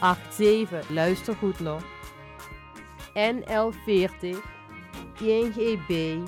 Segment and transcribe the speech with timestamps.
[0.00, 0.88] 881787.
[0.88, 1.82] Luister goed nog.
[3.14, 4.36] NL40
[5.20, 6.18] INGB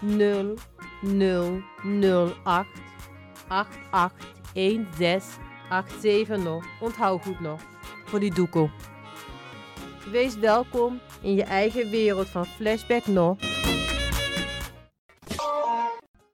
[0.00, 2.66] 0008
[3.48, 6.64] 881687 nog.
[6.80, 7.60] Onthoud goed nog.
[8.04, 8.70] Voor die doekoe.
[10.10, 13.36] Wees welkom in je eigen wereld van Flashback nog.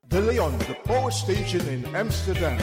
[0.00, 2.56] De Leon, the power station in Amsterdam.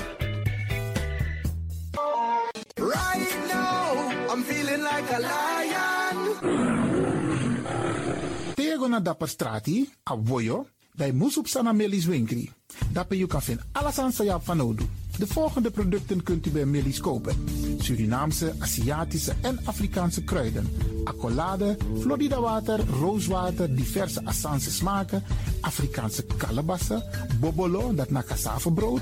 [8.55, 10.65] Tego na dapper strati, a voyo,
[10.95, 12.51] bij Moesop Melis Winkri.
[12.91, 14.85] Dapper you kan vinden alles aan sa van Odu.
[15.17, 17.35] De volgende producten kunt u bij Melis kopen.
[17.77, 20.67] Surinaamse, Aziatische en Afrikaanse kruiden.
[21.03, 25.23] Accolade, Florida water, rooswater, diverse Assange smaken,
[25.61, 27.03] Afrikaanse kalebassen,
[27.39, 29.01] bobolo, dat na cassavebrood,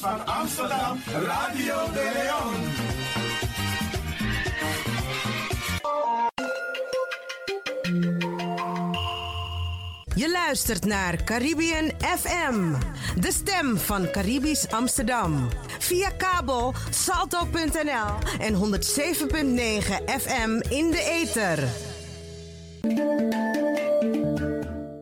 [0.00, 2.54] Van Amsterdam, Radio de Leon.
[10.14, 12.74] Je luistert naar Caribbean FM,
[13.20, 15.48] de stem van Caribisch Amsterdam.
[15.78, 18.60] Via kabel salto.nl en 107.9
[20.20, 21.68] FM in de ether.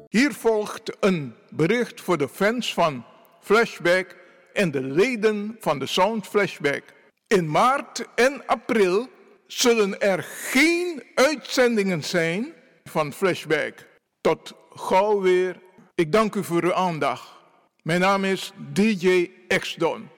[0.09, 3.05] Hier volgt een bericht voor de fans van
[3.41, 4.23] Flashback
[4.55, 6.83] en de leden van de Sound Flashback.
[7.27, 9.09] In maart en april
[9.47, 12.53] zullen er geen uitzendingen zijn
[12.85, 13.87] van Flashback.
[14.21, 15.61] Tot gauw weer.
[15.95, 17.29] Ik dank u voor uw aandacht.
[17.83, 20.09] Mijn naam is DJ X-Don.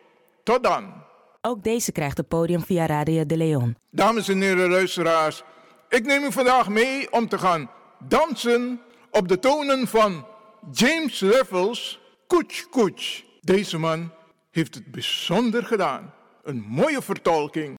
[0.43, 0.93] Tot dan.
[1.41, 3.77] Ook deze krijgt het podium via Radio de Leon.
[3.91, 5.43] Dames en heren luisteraars,
[5.89, 8.81] ik neem u vandaag mee om te gaan dansen
[9.11, 10.27] op de tonen van
[10.73, 13.25] James Levels Koets Koets.
[13.41, 14.13] Deze man
[14.57, 16.15] heeft het bijzonder gedaan.
[16.43, 17.79] Een mooie vertolking.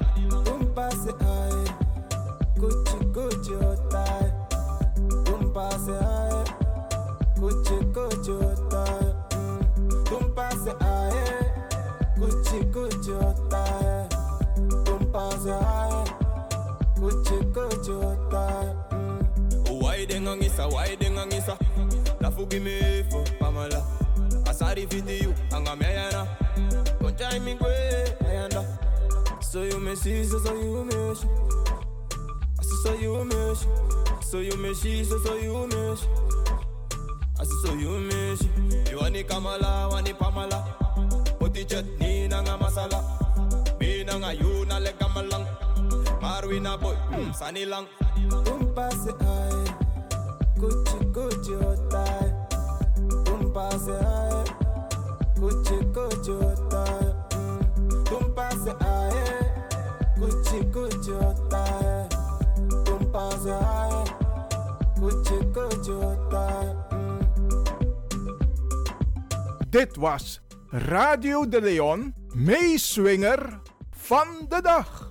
[20.51, 21.55] Isa, why den ang isa
[22.19, 23.79] Lafu gimi fo pamala
[24.43, 26.27] Asari fiti you, ang ameyana
[26.99, 27.71] Konchai mi kwe,
[28.27, 28.59] ayanda
[29.39, 31.27] So you me see, so so you me she
[32.59, 33.67] Asu so you me she
[34.27, 36.07] So you me she, so so you me she
[37.39, 40.67] Asu so you me she You wani kamala, wani pamala
[41.39, 42.99] Poti chutney na nga masala.
[43.79, 45.47] Mina nga you na le kamalang
[46.19, 47.31] Marwina boy, mm,
[50.61, 52.29] Kuchi kuchi otai.
[52.97, 53.23] Mm.
[53.23, 54.45] Tumpase ay
[60.19, 62.07] Kuchi kuchi otai.
[62.85, 64.05] Tumpase ay
[64.99, 66.75] Kuchi kuchi otai.
[69.69, 70.39] Dit was
[70.71, 73.59] Radio de Leon, meeswinger
[74.07, 75.10] van de dag.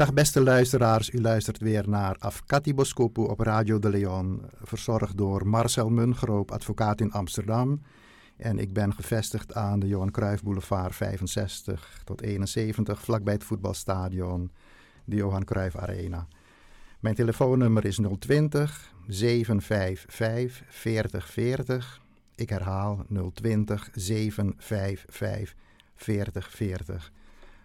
[0.00, 5.46] Dag beste luisteraars, u luistert weer naar Afkati Boskopu op Radio de Leon, verzorgd door
[5.46, 7.82] Marcel Mungroop, advocaat in Amsterdam.
[8.36, 14.50] En ik ben gevestigd aan de Johan Cruijff Boulevard 65 tot 71, vlakbij het voetbalstadion,
[15.04, 16.26] de Johan Cruijff Arena.
[17.00, 22.00] Mijn telefoonnummer is 020 755 4040.
[22.34, 25.54] Ik herhaal 020 755
[25.96, 27.12] 4040.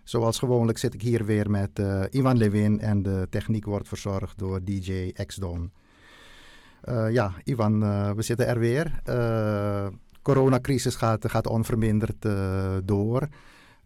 [0.05, 4.37] Zoals gewoonlijk zit ik hier weer met uh, Ivan Lewin en de techniek wordt verzorgd
[4.37, 5.71] door DJ X-Don.
[6.83, 8.99] Uh, ja, Ivan, uh, we zitten er weer.
[9.03, 12.27] De coronacrisis gaat, gaat onverminderd
[12.83, 13.27] door.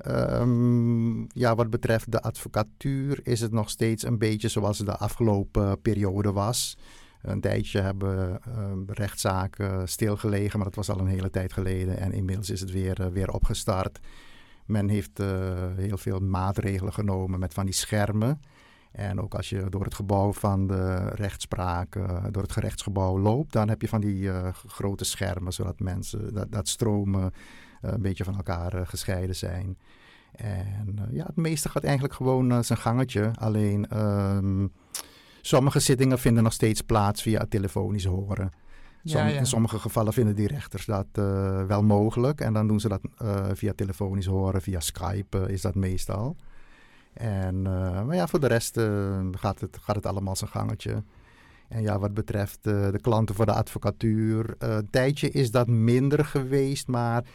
[0.07, 5.81] Um, ja, wat betreft de advocatuur is het nog steeds een beetje zoals de afgelopen
[5.81, 6.77] periode was.
[7.21, 8.39] Een tijdje hebben
[8.87, 11.97] rechtszaken stilgelegen, maar dat was al een hele tijd geleden.
[11.97, 13.99] En inmiddels is het weer, weer opgestart.
[14.69, 15.27] Men heeft uh,
[15.75, 18.41] heel veel maatregelen genomen met van die schermen.
[18.91, 23.53] En ook als je door het gebouw van de rechtspraak, uh, door het gerechtsgebouw loopt,
[23.53, 27.33] dan heb je van die uh, grote schermen, zodat mensen, dat, dat stromen
[27.81, 29.77] een beetje van elkaar gescheiden zijn.
[30.31, 33.31] En ja, het meeste gaat eigenlijk gewoon zijn gangetje.
[33.39, 34.71] Alleen um,
[35.41, 38.51] sommige zittingen vinden nog steeds plaats via telefonisch horen.
[39.03, 39.39] Som, ja, ja.
[39.39, 42.41] In sommige gevallen vinden die rechters dat uh, wel mogelijk.
[42.41, 46.35] En dan doen ze dat uh, via telefonisch horen, via Skype uh, is dat meestal.
[47.13, 48.79] En, maar ja, voor de rest
[49.31, 51.03] gaat, het, gaat het allemaal zijn gangetje.
[51.67, 56.87] En ja, wat betreft de klanten voor de advocatuur, een tijdje is dat minder geweest,
[56.87, 57.25] maar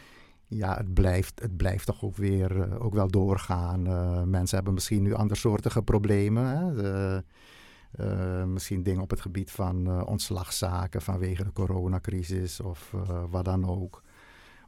[0.47, 3.81] ja, het blijft, het blijft toch ook weer ook wel doorgaan.
[4.29, 6.45] mensen hebben misschien nu andersoortige problemen.
[6.45, 6.73] Hè?
[6.73, 7.23] De,
[7.99, 13.45] uh, misschien dingen op het gebied van uh, ontslagzaken vanwege de coronacrisis of uh, wat
[13.45, 14.03] dan ook.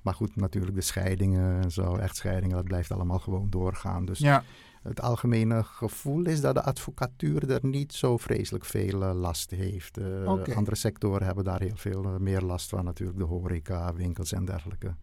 [0.01, 4.05] Maar goed, natuurlijk de scheidingen en zo, echtscheidingen, dat blijft allemaal gewoon doorgaan.
[4.05, 4.43] Dus ja.
[4.83, 9.97] het algemene gevoel is dat de advocatuur er niet zo vreselijk veel last heeft.
[10.25, 10.55] Okay.
[10.55, 14.95] Andere sectoren hebben daar heel veel meer last van, natuurlijk de horeca, winkels en dergelijke.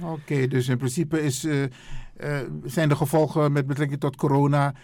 [0.00, 1.40] Oké, okay, dus in principe is,
[2.64, 4.74] zijn de gevolgen met betrekking tot corona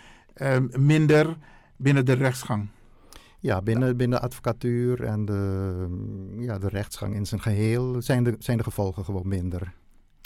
[0.70, 1.36] minder
[1.76, 2.68] binnen de rechtsgang?
[3.40, 5.86] Ja, binnen, binnen de advocatuur en de,
[6.38, 9.72] ja, de rechtsgang in zijn geheel zijn de, zijn de gevolgen gewoon minder.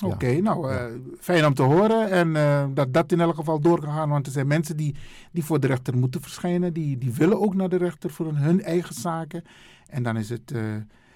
[0.05, 0.85] Oké, okay, nou uh,
[1.21, 2.11] fijn om te horen.
[2.11, 4.09] En uh, dat dat in elk geval doorgegaan.
[4.09, 4.95] Want er zijn mensen die,
[5.33, 6.73] die voor de rechter moeten verschijnen.
[6.73, 9.45] Die, die willen ook naar de rechter voor hun eigen zaken.
[9.87, 10.63] En dan is het uh,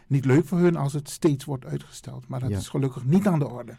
[0.07, 2.29] niet leuk voor hun als het steeds wordt uitgesteld.
[2.29, 2.57] Maar dat ja.
[2.57, 3.76] is gelukkig niet aan de orde.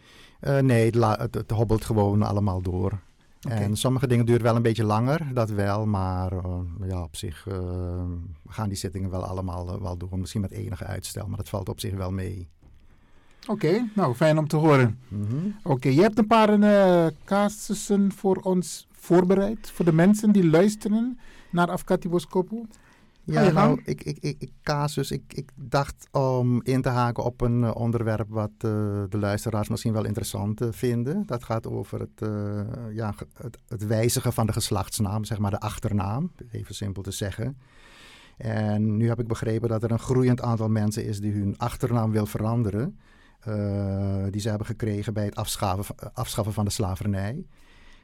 [0.62, 3.00] nee, het, het, het hobbelt gewoon allemaal door.
[3.42, 3.58] Okay.
[3.58, 5.86] En sommige dingen duren wel een beetje langer, dat wel.
[5.86, 7.56] Maar uh, ja, op zich uh,
[8.48, 10.20] gaan die zittingen wel allemaal uh, wel door.
[10.20, 12.48] Misschien met enige uitstel, maar dat valt op zich wel mee.
[13.42, 15.00] Oké, okay, nou fijn om te horen.
[15.08, 15.56] Mm -hmm.
[15.58, 19.72] Oké, okay, je hebt een paar casussen voor ons voorbereid.
[19.72, 21.20] Voor de mensen die luisteren
[21.52, 22.66] naar Afkati Boskopu.
[23.32, 27.62] Ja, nou, ik, ik, ik, casus, ik, ik dacht om in te haken op een
[27.62, 28.62] uh, onderwerp wat uh,
[29.10, 31.24] de luisteraars misschien wel interessant uh, vinden.
[31.26, 32.30] Dat gaat over het,
[32.94, 37.58] ja, het, het, wijzigen van de geslachtsnaam, zeg maar de achternaam, even simpel te zeggen.
[38.38, 42.12] En nu heb ik begrepen dat er een groeiend aantal mensen is die hun achternaam
[42.12, 43.00] wil veranderen.
[44.32, 47.46] die ze hebben gekregen bij het afschaffen, afschaffen van de slavernij.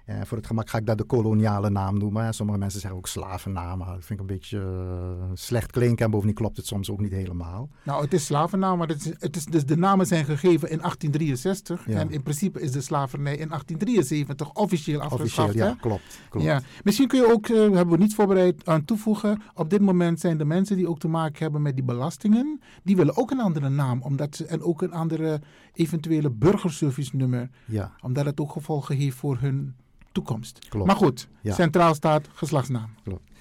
[0.05, 2.33] En voor het gemak ga ik dat de koloniale naam noemen.
[2.33, 3.77] Sommige mensen zeggen ook slavennaam.
[3.77, 6.05] Maar dat vind ik een beetje uh, slecht klinken.
[6.05, 7.69] En bovendien klopt het soms ook niet helemaal.
[7.83, 10.77] Nou, het is slavennaam, maar het is, het is, dus de namen zijn gegeven in
[10.77, 11.88] 1863.
[11.88, 12.00] Ja.
[12.00, 15.50] En in principe is de slavernij in 1873 officieel afgeschaft.
[15.50, 16.45] Officieel, ja, klopt, klopt.
[16.45, 16.62] Ja.
[16.83, 19.41] Misschien kun je ook, uh, hebben we niet voorbereid, aan toevoegen.
[19.53, 22.62] Op dit moment zijn de mensen die ook te maken hebben met die belastingen.
[22.83, 24.01] Die willen ook een andere naam.
[24.01, 25.41] Omdat ze, en ook een andere
[25.74, 27.50] eventuele burgerservice nummer.
[27.65, 27.91] Ja.
[28.01, 29.75] Omdat het ook gevolgen heeft voor hun
[30.13, 30.60] toekomst.
[30.70, 30.88] Klopt.
[30.88, 31.53] Maar goed, Ja.
[31.53, 32.89] centraal staat geslachtsnaam.
[33.03, 33.32] Klopt.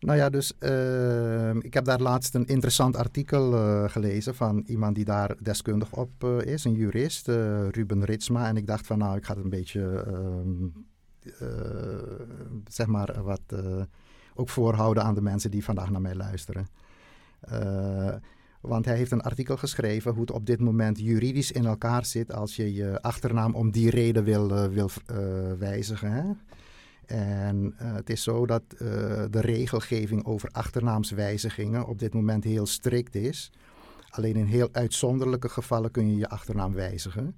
[0.00, 4.94] Nou ja, dus eh, ik heb daar laatst een interessant artikel eh, gelezen van iemand
[4.94, 8.48] die daar deskundig op eh, is, een jurist, eh, Ruben Ritsma.
[8.48, 10.64] En ik dacht van nou, ik ga het een beetje, ehm,
[11.40, 11.48] eh,
[12.68, 13.40] zeg maar, wat
[14.34, 16.66] ook voorhouden aan de mensen die vandaag naar mij luisteren.
[18.60, 22.32] Want hij heeft een artikel geschreven hoe het op dit moment juridisch in elkaar zit
[22.32, 25.16] als je je achternaam om die reden wil, eh, wil eh,
[25.58, 26.12] wijzigen.
[26.12, 26.24] Hè?
[27.06, 28.62] En eh, het is zo dat
[29.30, 33.52] de regelgeving over achternaamswijzigingen op dit moment heel strikt is.
[34.10, 37.36] Alleen in heel uitzonderlijke gevallen kun je je achternaam wijzigen.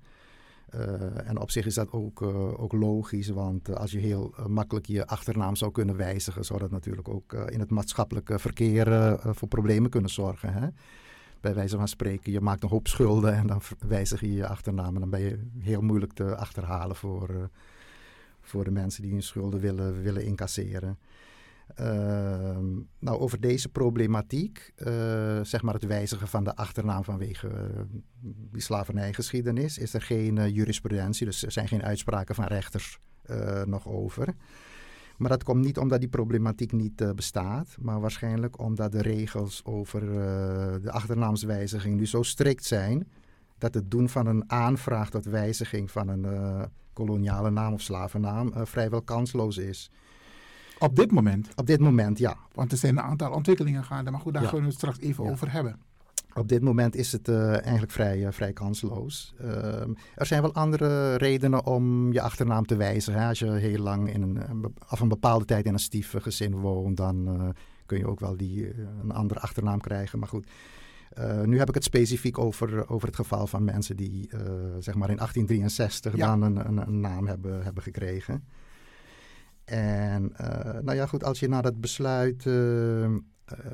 [1.25, 2.23] En op zich is dat ook,
[2.57, 7.09] ook logisch, want als je heel makkelijk je achternaam zou kunnen wijzigen, zou dat natuurlijk
[7.09, 10.53] ook in het maatschappelijke verkeer voor problemen kunnen zorgen.
[10.53, 10.69] Hè?
[11.41, 14.95] Bij wijze van spreken, je maakt een hoop schulden en dan wijzig je je achternaam.
[14.95, 17.45] En dan ben je heel moeilijk te achterhalen voor, eh,
[18.41, 20.99] voor de mensen die hun schulden willen, willen incasseren.
[21.75, 22.67] Ehm,
[22.99, 27.81] nou, over deze problematiek, eh, zeg maar het wijzigen van de achternaam vanwege eh,
[28.23, 32.99] die slavernijgeschiedenis, is er geen jurisprudentie, dus er zijn geen uitspraken van rechters
[33.65, 34.35] nog over.
[35.21, 39.65] Maar dat komt niet omdat die problematiek niet eh, bestaat, maar waarschijnlijk omdat de regels
[39.65, 43.09] over eh, de achternaamswijziging nu zo strikt zijn
[43.59, 46.63] dat het doen van een aanvraag tot wijziging van een eh,
[46.93, 49.91] koloniale naam of slavennaam vrijwel kansloos is.
[50.79, 51.49] Op dit moment?
[51.55, 52.37] Op dit moment, ja.
[52.55, 54.11] Want er zijn een aantal ontwikkelingen gaande.
[54.11, 54.49] Maar goed, daar Ja.
[54.49, 55.31] gaan we het straks even Ja.
[55.31, 55.79] over hebben.
[56.41, 59.35] Op dit moment is het eh, eigenlijk vrij, eh, vrij kansloos.
[59.39, 63.21] Ehm, er zijn wel andere redenen om je achternaam te wijzigen.
[63.21, 63.29] hè.
[63.29, 67.27] Als je heel lang in een, of een bepaalde tijd in een stiefgezin woont, dan
[67.29, 67.49] eh,
[67.87, 70.19] kun je ook wel die, een andere achternaam krijgen.
[70.19, 70.51] Maar goed,
[71.45, 74.31] nu heb ik het specifiek over, over het geval van mensen die
[74.79, 76.27] zeg maar in 1863 Ja.
[76.27, 78.45] dan een, een, een naam hebben, hebben gekregen.
[79.65, 80.33] En
[80.83, 82.47] nou ja, goed, als je naar dat besluit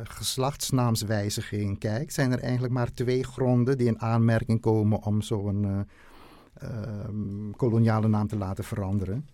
[0.04, 5.80] geslachtsnaamswijziging kijkt, zijn er eigenlijk maar twee gronden die in aanmerking komen om zo'n eh,
[6.70, 9.28] ehm, koloniale naam te laten veranderen.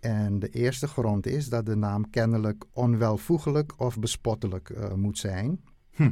[0.00, 5.60] En de eerste grond is dat de naam kennelijk onwelvoegelijk of bespottelijk eh, moet zijn.
[5.90, 6.10] Hm.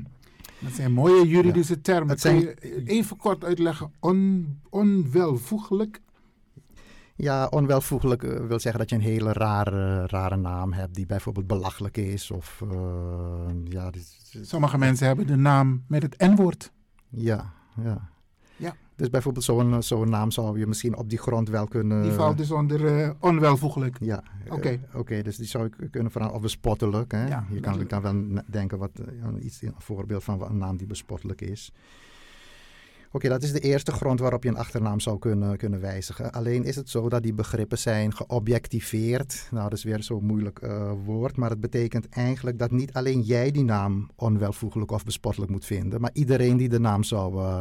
[0.60, 2.08] Dat zijn mooie juridische termen.
[2.08, 3.92] Het Kun zijn- je even kort uitleggen?
[4.00, 6.00] On, onwelvoegelijk?
[7.16, 11.46] Ja, onwelvoegelijk eh, wil zeggen dat je een hele rare, rare naam hebt die bijvoorbeeld
[11.46, 12.30] belachelijk is.
[12.30, 16.72] Of, eh, ja, dit- Sommige mensen hebben de naam met het N-woord.
[17.08, 18.10] Ja, ja.
[18.56, 18.74] Ja.
[18.96, 22.02] Dus bijvoorbeeld zo'n zo'n naam zou je misschien op die grond wel kunnen...
[22.02, 23.96] Die valt dus onder eh, onwelvoegelijk.
[24.00, 24.68] Ja, Oké.
[24.68, 26.32] eh, oké, dus die zou ik kunnen veranderen.
[26.36, 27.12] Of bespottelijk.
[27.12, 27.26] Hè?
[27.26, 30.76] Ja, je kan, dat- kan wel denken wat eh, iets, een voorbeeld van een naam
[30.76, 31.72] die bespottelijk is.
[33.14, 36.32] Oké, dat is de eerste grond waarop je een achternaam zou kunnen, kunnen wijzigen.
[36.32, 39.48] Alleen is het zo dat die begrippen zijn geobjectiveerd.
[39.50, 41.36] Nou, dat is weer zo'n moeilijk eh, woord.
[41.36, 46.00] Maar het betekent eigenlijk dat niet alleen jij die naam onwelvoegelijk of bespottelijk moet vinden.
[46.00, 47.58] Maar iedereen die de naam zou, eh,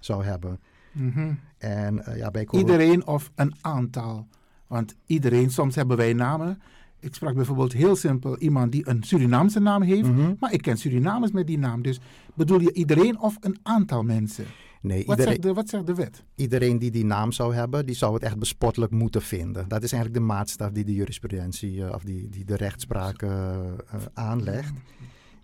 [0.00, 0.60] zou hebben.
[0.92, 1.32] Mhm.
[1.58, 4.26] En eh, ja, bij Iedereen of een aantal.
[4.66, 6.62] Want iedereen, soms hebben wij namen.
[7.00, 10.08] Ik sprak bijvoorbeeld heel simpel iemand die een Surinaamse naam heeft.
[10.08, 10.34] Mhm.
[10.38, 11.82] Maar ik ken Surinamers met die naam.
[11.82, 12.00] Dus
[12.34, 14.44] bedoel je iedereen of een aantal mensen?
[14.84, 16.24] Nee, Wat, iedereen, zegt, de, wat zegt de wet?
[16.34, 19.68] iedereen die die naam zou hebben, die zou het echt bespottelijk moeten vinden.
[19.68, 23.54] Dat is eigenlijk de maatstaf die de jurisprudentie eh, of die, die de rechtspraak eh,
[23.54, 23.66] eh,
[24.14, 24.72] aanlegt.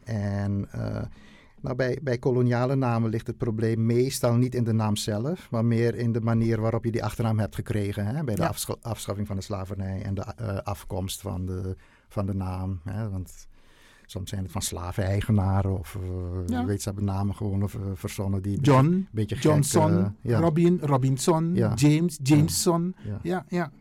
[0.04, 0.68] En
[1.60, 5.64] nou, bij, bij koloniale namen ligt het probleem meestal niet in de naam zelf, maar
[5.64, 8.06] meer in de manier waarop je die achternaam hebt gekregen.
[8.06, 8.24] Hè?
[8.24, 8.48] Bij de Ja.
[8.48, 11.76] afscha- afschaffing van de slavernij en de afkomst van de,
[12.08, 12.80] van de naam.
[12.84, 13.10] Hè?
[13.10, 13.48] Want
[14.10, 16.00] soms zijn het van slaveneigenaren of eh
[16.46, 16.64] Ja.
[16.64, 19.98] weet ze hebben namen gewoon of, eh, verzonnen die een John, beetje, beetje gek, Johnson,
[19.98, 20.38] eh, ja.
[20.38, 21.74] Robin, Robinson, Ja.
[21.74, 22.94] James, Jameson.
[23.04, 23.18] Ja.
[23.22, 23.72] Ja, ja.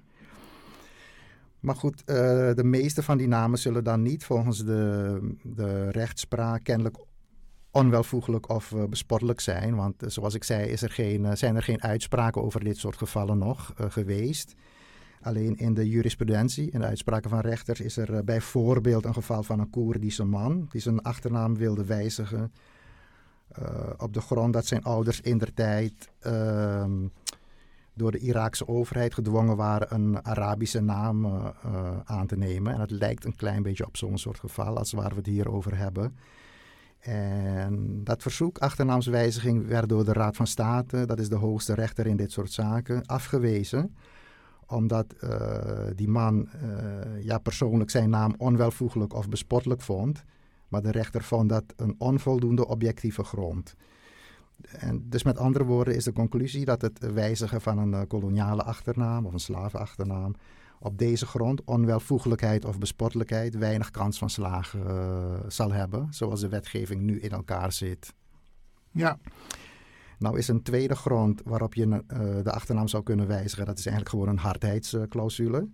[1.60, 2.16] Maar goed, eh,
[2.54, 6.98] de meeste van die namen zullen dan niet volgens de, de rechtspraak kennelijk
[7.72, 9.76] onwelvoegelijk of bespottelijk zijn.
[9.76, 13.38] Want zoals ik zei, is er geen, zijn er geen uitspraken over dit soort gevallen
[13.38, 14.56] nog geweest.
[15.22, 19.44] Alleen in de jurisprudentie, in de uitspraken van rechters, is er eh, bijvoorbeeld een geval
[19.44, 22.52] van een Koerdische man die zijn achternaam wilde wijzigen.
[23.50, 27.08] eh, op de grond dat zijn ouders in der tijd ehm,
[27.94, 31.48] door de Iraakse overheid gedwongen waren een Arabische naam uh,
[32.04, 32.74] aan te nemen.
[32.74, 35.52] En het lijkt een klein beetje op zo'n soort geval als waar we het hier
[35.52, 36.16] over hebben.
[37.00, 42.08] En dat verzoek achternaamswijziging werd door de Raad van State, dat is de hoogste rechter
[42.08, 43.96] in dit soort zaken, afgewezen.
[44.70, 45.30] Omdat uh,
[45.96, 46.50] die man
[47.22, 50.24] ja, persoonlijk zijn naam onwelvoegelijk of bespottelijk vond.
[50.68, 53.76] Maar de rechter vond dat een onvoldoende objectieve grond.
[54.62, 59.26] En dus met andere woorden is de conclusie dat het wijzigen van een koloniale achternaam
[59.26, 60.36] of een slavenachternaam
[60.80, 67.02] op deze grond, onwelvoegelijkheid of bespottelijkheid, weinig kans van slagen zal hebben, zoals de wetgeving
[67.02, 68.14] nu in elkaar zit.
[68.92, 69.20] Ja.
[70.20, 72.00] Nou is een tweede grond waarop je uh,
[72.44, 75.68] de achternaam zou kunnen wijzigen, dat is eigenlijk gewoon een hardheidsclausule,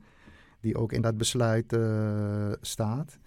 [0.60, 3.18] die ook in dat besluit uh, staat.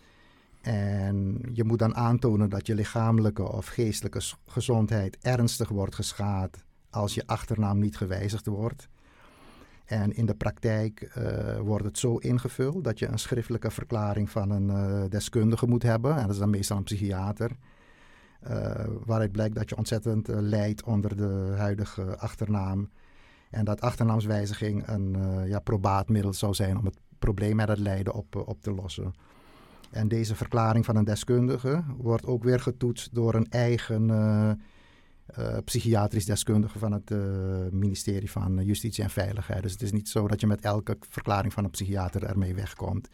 [0.61, 7.15] En je moet dan aantonen dat je lichamelijke of geestelijke gezondheid ernstig wordt geschaad als
[7.15, 8.89] je achternaam niet gewijzigd wordt.
[9.85, 14.51] En in de praktijk uh, wordt het zo ingevuld dat je een schriftelijke verklaring van
[14.51, 16.17] een deskundige moet hebben.
[16.17, 17.51] En dat is dan meestal een psychiater.
[18.43, 22.91] Uh, waaruit blijkt dat je ontzettend lijdt onder de huidige achternaam.
[23.51, 28.37] En dat achternaamswijziging een ja, probaatmiddel zou zijn om het probleem met het lijden op,
[28.37, 29.15] op te lossen.
[29.91, 34.61] En deze verklaring van een deskundige wordt ook weer getoetst door een eigen
[35.65, 37.11] psychiatrisch deskundige van het
[37.73, 39.63] ministerie van Justitie en Veiligheid.
[39.63, 43.09] Dus het is niet zo dat je met elke verklaring van een psychiater ermee wegkomt.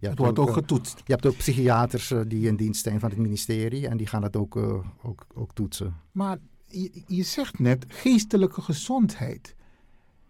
[0.00, 1.02] Je het wordt ook, ook, getoetst.
[1.06, 4.22] Je hebt ook psychiaters uh, die in dienst zijn van het ministerie en die gaan
[4.22, 4.56] het ook,
[5.02, 5.94] ook, ook toetsen.
[6.12, 9.54] Maar je, je zegt net geestelijke gezondheid.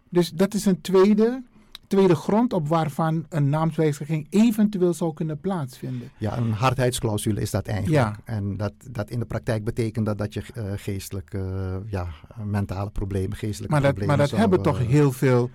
[0.09, 1.43] Dus dat is een tweede
[1.91, 6.11] tweede grond op waarvan een naamswijziging eventueel zou kunnen plaatsvinden.
[6.19, 8.17] Ja, een hardheidsclausule is dat eigenlijk.
[8.17, 8.35] Ja.
[8.35, 12.09] En dat, dat in de praktijk betekent dat, dat je uh, geestelijke, uh, ja,
[12.45, 14.17] mentale problemen, geestelijke maar dat, problemen...
[14.17, 15.51] Maar dat zou, hebben uh, toch heel veel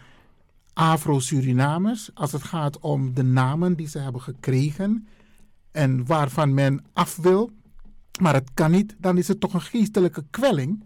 [0.75, 5.07] Afro-Surinamers als het gaat om de namen die ze hebben gekregen
[5.71, 7.51] en waarvan men af wil,
[8.21, 10.83] maar het kan niet, dan is het toch een geestelijke kwelling?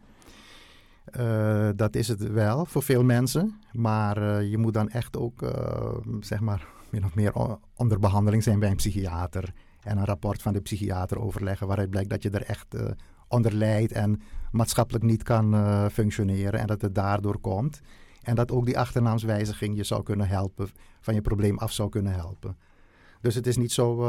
[1.18, 3.60] Uh, dat is het wel voor veel mensen.
[3.72, 5.50] Maar uh, je moet dan echt ook, uh,
[6.20, 9.54] zeg maar, min of meer onder behandeling zijn bij een psychiater.
[9.84, 12.76] En een rapport van de psychiater overleggen waaruit blijkt dat je er echt
[13.28, 14.22] onder lijdt en
[14.52, 15.56] maatschappelijk niet kan
[15.92, 16.60] functioneren.
[16.60, 17.82] En dat het daardoor komt.
[18.22, 22.14] En dat ook die achternaamswijziging je zou kunnen helpen, van je probleem af zou kunnen
[22.14, 22.58] helpen.
[23.22, 24.04] Dus het is niet zo,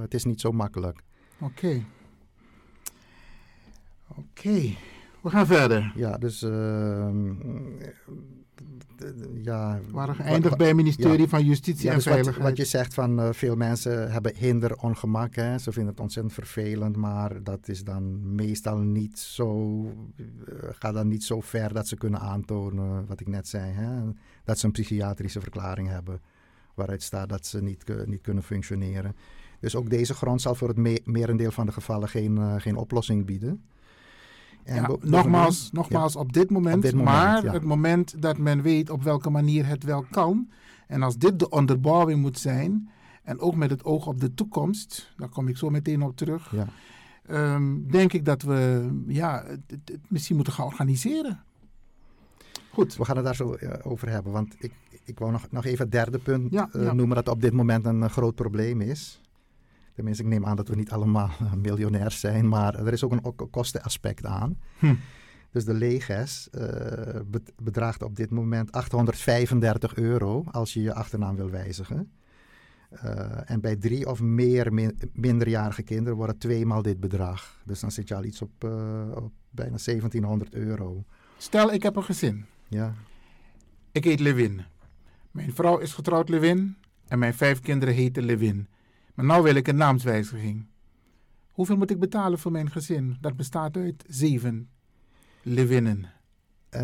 [0.00, 1.02] het is niet zo makkelijk.
[1.40, 1.84] Oké.
[4.08, 4.74] Oké.
[5.26, 5.92] We gaan verder.
[5.94, 6.42] Ja, dus.
[6.42, 6.50] Uh,
[9.42, 12.36] ja, We waren geëindigd bij het ministerie ja, van Justitie ja, en dus Veiligheid.
[12.36, 15.34] Wat, wat, je zegt van uh, veel mensen hebben hinder, ongemak.
[15.34, 15.58] Hè.
[15.58, 19.80] Ze vinden het ontzettend vervelend, maar dat is dan meestal niet zo.
[20.16, 20.26] Uh,
[20.70, 23.72] gaat dan niet zo ver dat ze kunnen aantonen, wat ik net zei.
[23.72, 24.12] Hè,
[24.44, 26.20] dat ze een psychiatrische verklaring hebben.
[26.74, 29.16] Waaruit staat dat ze niet, uh, niet kunnen functioneren.
[29.60, 33.26] Dus ook deze grond zal voor het me merendeel van de gevallen geen, geen oplossing
[33.26, 33.62] bieden.
[34.66, 36.20] Ja, nogmaals, nogmaals ja.
[36.20, 37.52] op, dit moment, op dit moment maar ja.
[37.52, 40.48] het moment dat men weet op welke manier het wel kan.
[40.86, 42.90] En als dit de onderbouwing moet zijn,
[43.22, 46.52] en ook met het oog op de toekomst, daar kom ik zo meteen op terug,
[46.52, 46.66] ja.
[47.54, 51.40] um, denk ik dat we ja, het, het misschien moeten gaan organiseren.
[52.72, 52.96] Goed.
[52.96, 54.72] We gaan het daar zo uh, over hebben, want ik,
[55.04, 58.00] ik wou nog, nog even het derde punt uh, noemen dat op dit moment een
[58.00, 59.20] uh, groot probleem is.
[59.96, 61.30] Tenminste, ik neem aan dat we niet allemaal
[61.62, 64.58] miljonairs zijn, maar er is ook een, kostenaspect aan.
[64.78, 64.94] Hm.
[65.50, 66.62] Dus de leges uh,
[67.62, 72.10] bedraagt op dit moment 835 euro als je je achternaam wil wijzigen.
[73.04, 77.60] Uh, en bij drie of meer min minderjarige kinderen wordt het tweemaal dit bedrag.
[77.64, 78.70] Dus dan zit je al iets op, uh,
[79.14, 81.04] op bijna 1700 euro.
[81.36, 82.44] Stel, ik heb een gezin.
[82.68, 82.94] Ja.
[83.92, 84.62] Ik heet Lewin.
[85.30, 86.76] Mijn vrouw is getrouwd Lewin
[87.08, 88.68] en mijn vijf kinderen heten Lewin.
[89.16, 90.66] Maar nu wil ik een naamswijziging.
[91.50, 93.16] Hoeveel moet ik betalen voor mijn gezin?
[93.20, 94.68] Dat bestaat uit zeven
[95.42, 96.04] lewinnen.
[96.70, 96.80] Uh,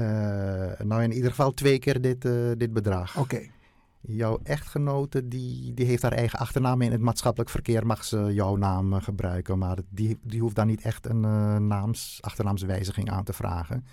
[0.79, 3.18] nou, in ieder geval twee keer dit, uh, dit bedrag.
[3.18, 3.35] Oké.
[3.35, 3.51] Okay.
[4.01, 6.81] Jouw echtgenote die, die heeft haar eigen achternaam.
[6.81, 9.59] In het maatschappelijk verkeer mag ze jouw naam uh, gebruiken.
[9.59, 11.21] Maar die, die hoeft dan niet echt een
[11.66, 13.85] naams, achternaamswijziging aan te vragen.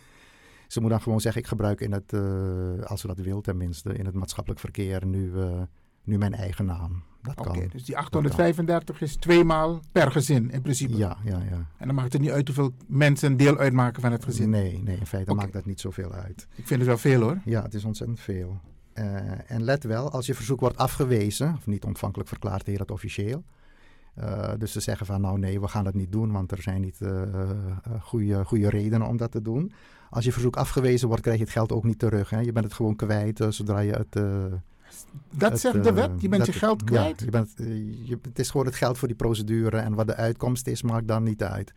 [0.67, 2.13] Ze moet dan gewoon zeggen, ik gebruik in het,
[2.87, 5.31] als ze dat wil tenminste, in het maatschappelijk verkeer nu,
[6.09, 7.03] nu mijn eigen naam.
[7.29, 10.97] Oké, okay, dus die 835 is tweemaal per gezin in principe?
[10.97, 11.65] Ja, ja, ja.
[11.77, 14.49] En dan maakt het niet uit hoeveel mensen deel uitmaken van het gezin?
[14.49, 15.43] Nee, nee in feite okay.
[15.43, 16.47] maakt dat niet zoveel uit.
[16.55, 17.37] Ik vind het wel veel hoor.
[17.45, 18.59] Ja, het is ontzettend veel.
[18.93, 22.91] Uh, en let wel, als je verzoek wordt afgewezen, of niet ontvankelijk verklaard heet dat
[22.91, 23.43] officieel,
[24.23, 26.81] Uh, dus ze zeggen van nou nee, we gaan dat niet doen, want er zijn
[26.81, 27.21] niet uh,
[28.01, 29.71] goede, goede redenen om dat te doen.
[30.09, 32.29] Als je verzoek afgewezen wordt, krijg je het geld ook niet terug.
[32.29, 32.39] Hè?
[32.39, 34.21] Je bent het gewoon kwijt zodra je het...
[35.31, 37.19] dat het, zegt de wet, je bent je geld kwijt?
[37.19, 37.53] Ja, je bent,
[38.07, 41.07] je, het is gewoon het geld voor die procedure en wat de uitkomst is, maakt
[41.07, 41.73] dan niet uit.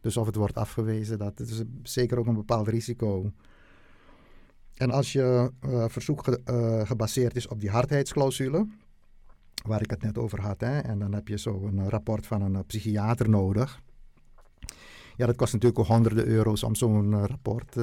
[0.00, 3.32] Dus of het wordt afgewezen, dat is zeker ook een bepaald risico.
[4.74, 8.66] En als je uh, verzoek ge, uh, gebaseerd is op die hardheidsclausule,
[9.66, 12.42] waar ik het net over had, hè, en dan heb je zo een rapport van
[12.42, 13.82] een psychiater nodig.
[15.16, 17.74] Ja, dat kost natuurlijk ook honderden euro's om zo'n uh, rapport.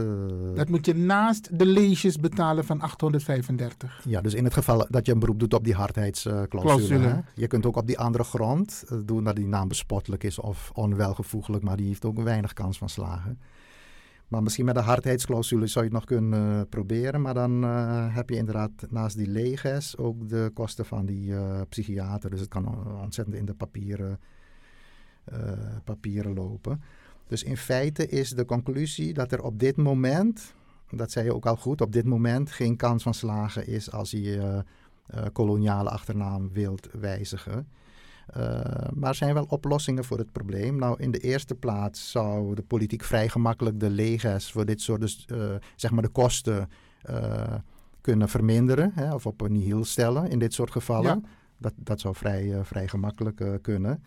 [0.56, 4.02] dat moet je naast de leesjes betalen van 835.
[4.08, 7.24] Ja, dus in het geval dat je een beroep doet op die hardheidsclausule.
[7.36, 11.64] je kunt ook op die andere grond doen dat die naam bespottelijk is of onwelgevoeglijk,
[11.64, 13.40] maar die heeft ook weinig kans van slagen.
[14.32, 17.22] Maar misschien met de hardheidsclausule zou je het nog kunnen proberen.
[17.22, 21.62] Maar dan uh, heb je inderdaad naast die leges ook de kosten van die uh,
[21.70, 22.30] psychiater.
[22.30, 24.20] Dus het kan ontzettend in de papieren,
[25.84, 26.82] papieren lopen.
[27.32, 30.54] Dus in feite is de conclusie dat er op dit moment,
[30.90, 34.12] dat zei je ook al goed, op dit moment geen kans van slagen is als
[34.12, 34.64] je
[35.34, 37.68] koloniale achternaam wilt wijzigen.
[38.38, 38.44] Uh,
[38.94, 40.76] maar er zijn wel oplossingen voor het probleem.
[40.76, 45.02] Nou, in de eerste plaats zou de politiek vrij gemakkelijk de leges voor dit soort,
[45.02, 46.70] dus, uh, zeg maar de kosten
[47.10, 47.54] uh,
[48.02, 51.22] kunnen verminderen hè, of op een nihil stellen in dit soort gevallen.
[51.24, 51.30] Ja.
[51.58, 54.04] Dat, dat zou vrij, vrij gemakkelijk kunnen.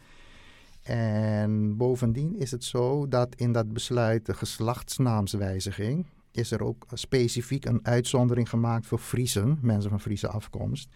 [0.84, 7.64] En bovendien is het zo dat in dat besluit de geslachtsnaamswijziging is er ook specifiek
[7.64, 10.88] een uitzondering gemaakt voor Friesen, mensen van Friese afkomst.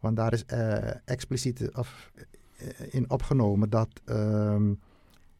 [0.00, 4.80] Want daar is uh, expliciet af, uh, in opgenomen dat um,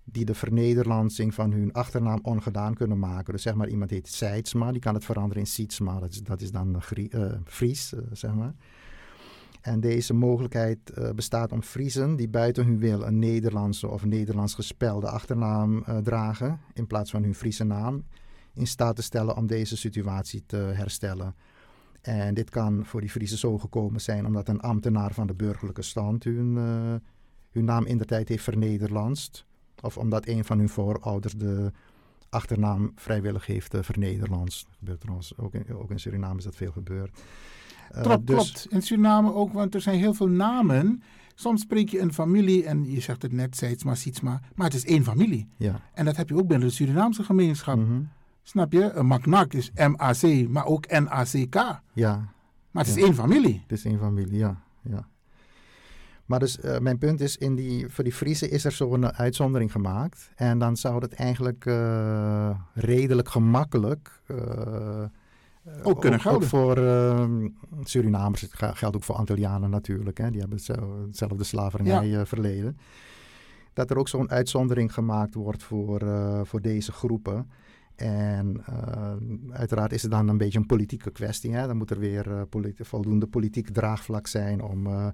[0.04, 3.32] die de vernederlandsing van hun achternaam ongedaan kunnen maken.
[3.32, 6.00] Dus zeg maar iemand heet Seidsma, die kan het veranderen in Sietsma.
[6.22, 8.54] Dat is, dan uh, Fries, zeg maar.
[9.66, 10.78] En deze mogelijkheid
[11.14, 16.86] bestaat om Friesen die buiten hun wil een Nederlandse of Nederlands gespelde achternaam dragen, in
[16.86, 18.04] plaats van hun Friese naam,
[18.54, 21.34] in staat te stellen om deze situatie te herstellen.
[22.00, 25.82] En dit kan voor die Friese zo gekomen zijn omdat een ambtenaar van de burgerlijke
[25.82, 26.94] stand hun, uh,
[27.50, 29.46] hun naam in de tijd heeft vernederlandst.
[29.82, 31.72] Of omdat een van hun voorouders de
[32.28, 34.68] achternaam vrijwillig heeft vernederlandst.
[34.78, 37.20] Gebeurt trouwens, ook ook in Suriname is dat veel gebeurd.
[37.94, 38.66] Uh, klopt, dus, klopt.
[38.70, 41.02] In Suriname ook, want er zijn heel veel namen.
[41.34, 44.84] Soms spreek je een familie en je zegt het net, Seidsma, Sietsma, maar het is
[44.84, 45.48] één familie.
[45.56, 45.80] Ja.
[45.92, 47.76] En dat heb je ook binnen de Surinaamse gemeenschap.
[47.76, 48.08] Mm -hmm.
[48.42, 48.92] Snap je?
[48.92, 51.80] Een Macnak is M-A-C, maar ook N-A-C-K.
[51.92, 52.28] Ja.
[52.70, 53.00] Maar het ja.
[53.00, 53.60] is één familie.
[53.62, 54.62] Het is één familie, ja.
[54.82, 55.08] ja.
[56.24, 59.72] Maar dus uh, mijn punt is, in die, voor die Friese is er zo'n uitzondering
[59.72, 60.30] gemaakt.
[60.34, 64.20] En dan zou het eigenlijk uh, redelijk gemakkelijk...
[64.26, 65.04] Uh,
[65.82, 66.42] ook kunnen gelden.
[66.42, 66.76] Ook voor
[67.84, 70.18] Surinamers, het geldt ook voor Antillianen natuurlijk.
[70.18, 70.30] Hè.
[70.30, 70.58] Die hebben
[71.06, 72.26] hetzelfde slavernij ja.
[72.26, 72.76] verleden.
[73.72, 76.02] Dat er ook zo'n uitzondering gemaakt wordt voor,
[76.44, 77.46] voor deze groepen.
[77.96, 79.12] En uh,
[79.50, 81.52] uiteraard is het dan een beetje een politieke kwestie.
[81.52, 81.66] Hè?
[81.66, 85.06] Dan moet er weer uh, politi voldoende politiek draagvlak zijn om, uh,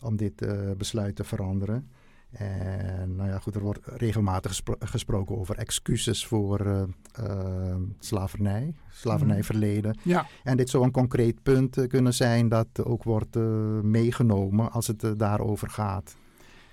[0.00, 0.46] om dit
[0.76, 1.88] besluit te veranderen.
[2.30, 6.88] En nou ja, goed, er wordt regelmatig gespro gesproken over excuses voor
[7.98, 9.98] slavernij, slavernijverleden.
[10.02, 10.12] Mm.
[10.12, 10.26] Ja.
[10.44, 13.36] En dit zou een concreet punt kunnen zijn dat ook wordt
[13.82, 16.16] meegenomen als het daarover gaat.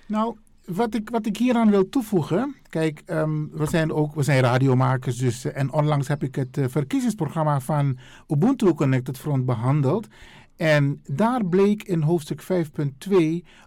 [0.06, 2.54] Nou, wat ik, wat ik hieraan wil toevoegen.
[2.68, 5.16] Kijk, um, we zijn ook we zijn radiomakers.
[5.16, 10.06] Dus, en onlangs heb ik het uh, verkiezingsprogramma van Ubuntu Connected Front behandeld.
[10.56, 12.46] En daar bleek in hoofdstuk 5.2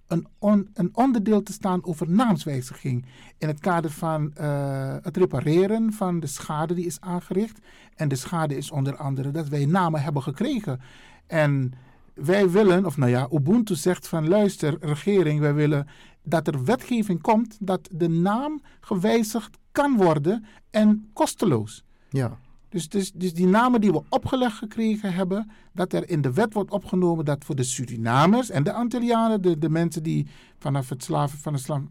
[0.08, 0.28] een,
[0.74, 3.06] een onderdeel te staan over naamswijziging.
[3.38, 7.60] In het kader van uh, het repareren van de schade die is aangericht.
[7.96, 10.82] En de schade is onder andere dat wij namen hebben gekregen.
[11.28, 11.74] En
[12.14, 15.88] wij willen, of nou ja, Ubuntu zegt van luister, regering, wij willen
[16.24, 21.84] dat er wetgeving komt dat de naam gewijzigd kan worden en kosteloos.
[22.10, 22.38] Ja.
[22.70, 26.54] Dus, dus, dus die namen die we opgelegd gekregen hebben, dat er in de wet
[26.54, 30.28] wordt opgenomen dat voor de Surinamers en de Antillianen, de, de mensen die
[30.58, 31.82] vanaf, het slaven, van de sla,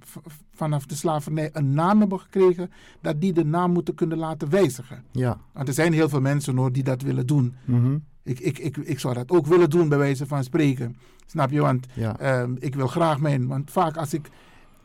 [0.52, 5.04] vanaf de slavernij een naam hebben gekregen, dat die de naam moeten kunnen laten wijzigen.
[5.10, 5.40] Ja.
[5.52, 7.54] Want er zijn heel veel mensen hoor, die dat willen doen.
[7.64, 8.04] Mm -hmm.
[8.22, 10.96] Ik, ik, ik, ik zou dat ook willen doen, bij wijze van spreken.
[11.26, 11.60] Snap je?
[11.60, 12.40] Want ja.
[12.40, 13.46] um, ik wil graag mijn.
[13.46, 14.30] Want vaak als ik.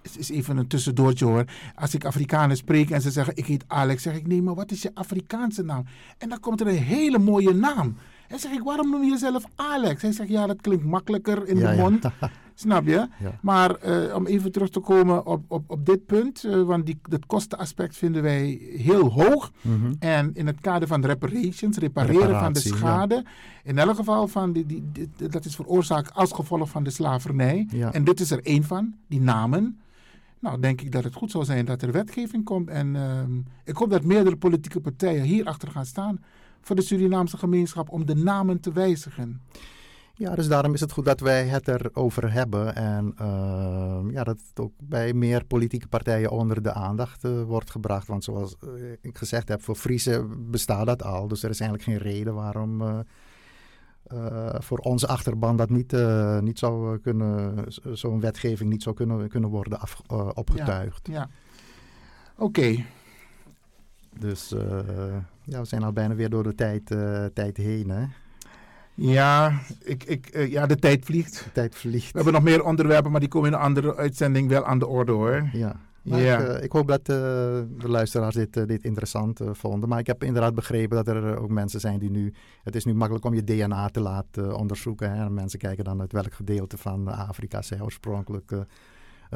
[0.03, 1.45] Het is even een tussendoortje hoor.
[1.75, 4.71] Als ik Afrikanen spreek en ze zeggen: Ik heet Alex, zeg ik: Nee, maar wat
[4.71, 5.83] is je Afrikaanse naam?
[6.17, 7.95] En dan komt er een hele mooie naam.
[8.27, 10.01] En zeg ik, waarom noem je jezelf Alex?
[10.01, 11.81] Hij zegt, ja, dat klinkt makkelijker in Ja, de ja.
[11.81, 12.05] mond.
[12.55, 12.91] Snap je?
[13.19, 13.39] Ja.
[13.41, 16.99] Maar eh, om even terug te komen op, op, op dit punt, eh, want die,
[17.09, 19.51] dat kostenaspect vinden wij heel hoog.
[19.61, 19.93] Mhm.
[19.99, 23.25] En in het kader van reparations, repareren van de schade,
[23.63, 27.67] in elk geval van die, die, die- dat is veroorzaakt als gevolg van de slavernij.
[27.91, 29.77] En dit is er één van, die namen.
[30.43, 32.69] Nou, denk ik dat het goed zou zijn dat er wetgeving komt.
[32.69, 36.23] En ehm, ik hoop dat meerdere politieke partijen hierachter gaan staan
[36.61, 39.41] voor de Surinaamse gemeenschap om de namen te wijzigen.
[40.15, 42.75] Ja, dus daarom is het goed dat wij het erover hebben.
[42.75, 47.71] En ehm, ja, dat het ook bij meer politieke partijen onder de aandacht eh, wordt
[47.71, 48.07] gebracht.
[48.07, 48.69] Want zoals eh,
[49.01, 51.27] ik gezegd heb, voor Friese bestaat dat al.
[51.27, 52.99] Dus er is eigenlijk geen reden waarom eh,
[54.53, 59.27] voor onze achterban dat niet, eh, niet zou kunnen, z- zo'n wetgeving niet zou kunnen,
[59.29, 61.07] kunnen worden af, eh, opgetuigd.
[61.11, 61.29] Ja.
[62.37, 62.75] Oké.
[64.19, 64.79] Dus eh,
[65.43, 67.89] ja, we zijn al bijna weer door de tijd, eh, tijd heen.
[67.89, 68.05] Hè?
[68.95, 71.43] Ja, ik, ik, eh, ja, de tijd vliegt.
[71.43, 72.05] De tijd vliegt.
[72.11, 74.87] We hebben nog meer onderwerpen, maar die komen in een andere uitzending wel aan de
[74.87, 75.49] orde hoor.
[75.53, 75.75] Ja.
[76.03, 76.39] Maar Ja.
[76.39, 79.89] ik, eh, ik hoop dat eh, de luisteraars dit, eh, dit interessant vonden.
[79.89, 82.33] Maar ik heb inderdaad begrepen dat er ook mensen zijn die nu...
[82.63, 85.11] Het is nu makkelijk om je DNA te laten onderzoeken.
[85.11, 85.25] Hè?
[85.25, 88.51] En mensen kijken dan uit welk gedeelte van Afrika zij oorspronkelijk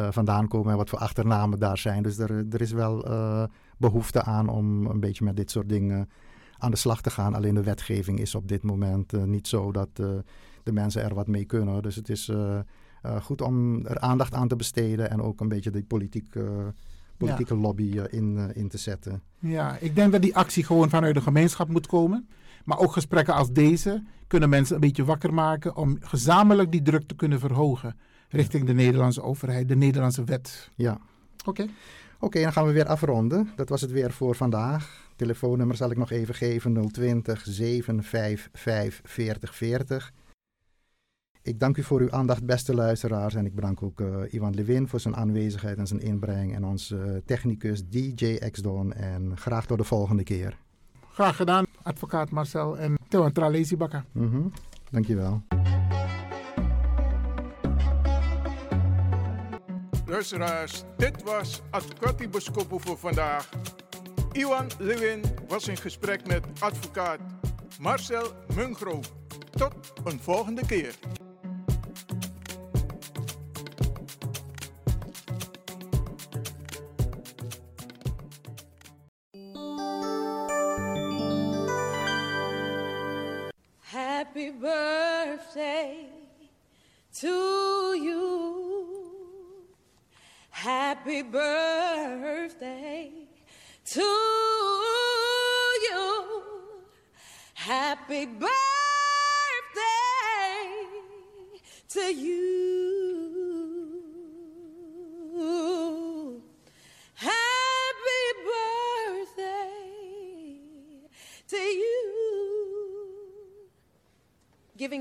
[0.09, 0.71] vandaan komen...
[0.71, 2.03] en wat voor achternamen daar zijn.
[2.03, 3.43] Dus er, er is wel eh,
[3.77, 6.09] behoefte aan om een beetje met dit soort dingen
[6.57, 7.35] aan de slag te gaan.
[7.35, 9.95] Alleen de wetgeving is op dit moment niet zo dat
[10.63, 11.81] de mensen er wat mee kunnen.
[11.81, 12.31] Dus het is...
[13.01, 16.43] eh, goed om er aandacht aan te besteden en ook een beetje die politiek, eh,
[17.17, 19.21] politieke lobby eh, in, in te zetten.
[19.39, 22.27] Ja, ik denk dat die actie gewoon vanuit de gemeenschap moet komen.
[22.63, 27.07] Maar ook gesprekken als deze kunnen mensen een beetje wakker maken om gezamenlijk die druk
[27.07, 27.95] te kunnen verhogen
[28.29, 30.71] richting de Nederlandse overheid, de Nederlandse wet.
[30.75, 30.97] Ja.
[31.45, 31.67] Oké.
[32.19, 33.51] Oké, dan gaan we weer afronden.
[33.55, 35.05] Dat was het weer voor vandaag.
[35.15, 40.13] Telefoonnummer zal ik nog even geven: 020 755 4040.
[41.47, 43.35] Ik dank u voor uw aandacht, beste luisteraars.
[43.35, 46.55] En ik bedank ook eh, Ivan Levin voor zijn aanwezigheid en zijn inbreng.
[46.55, 48.93] En onze eh, technicus DJ X-Don.
[48.93, 50.57] En graag tot de volgende keer.
[51.13, 54.05] Graag gedaan, advocaat Marcel en Tewan Tralezi Bakka.
[54.11, 54.41] Mhm.
[54.89, 55.41] Dankjewel.
[60.05, 63.49] Luisteraars, dit was Advocati Boskopo voor vandaag.
[64.31, 67.19] Iwan Lewin was in gesprek met advocaat
[67.79, 68.99] Marcel Mungro.
[69.51, 70.95] Tot een volgende keer.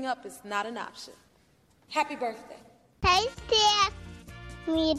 [0.07, 1.13] Up is not an option.
[1.89, 2.55] Happy birthday.
[4.67, 4.93] Me.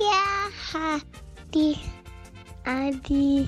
[0.00, 1.80] Yeah, happy.
[2.66, 3.46] Adi.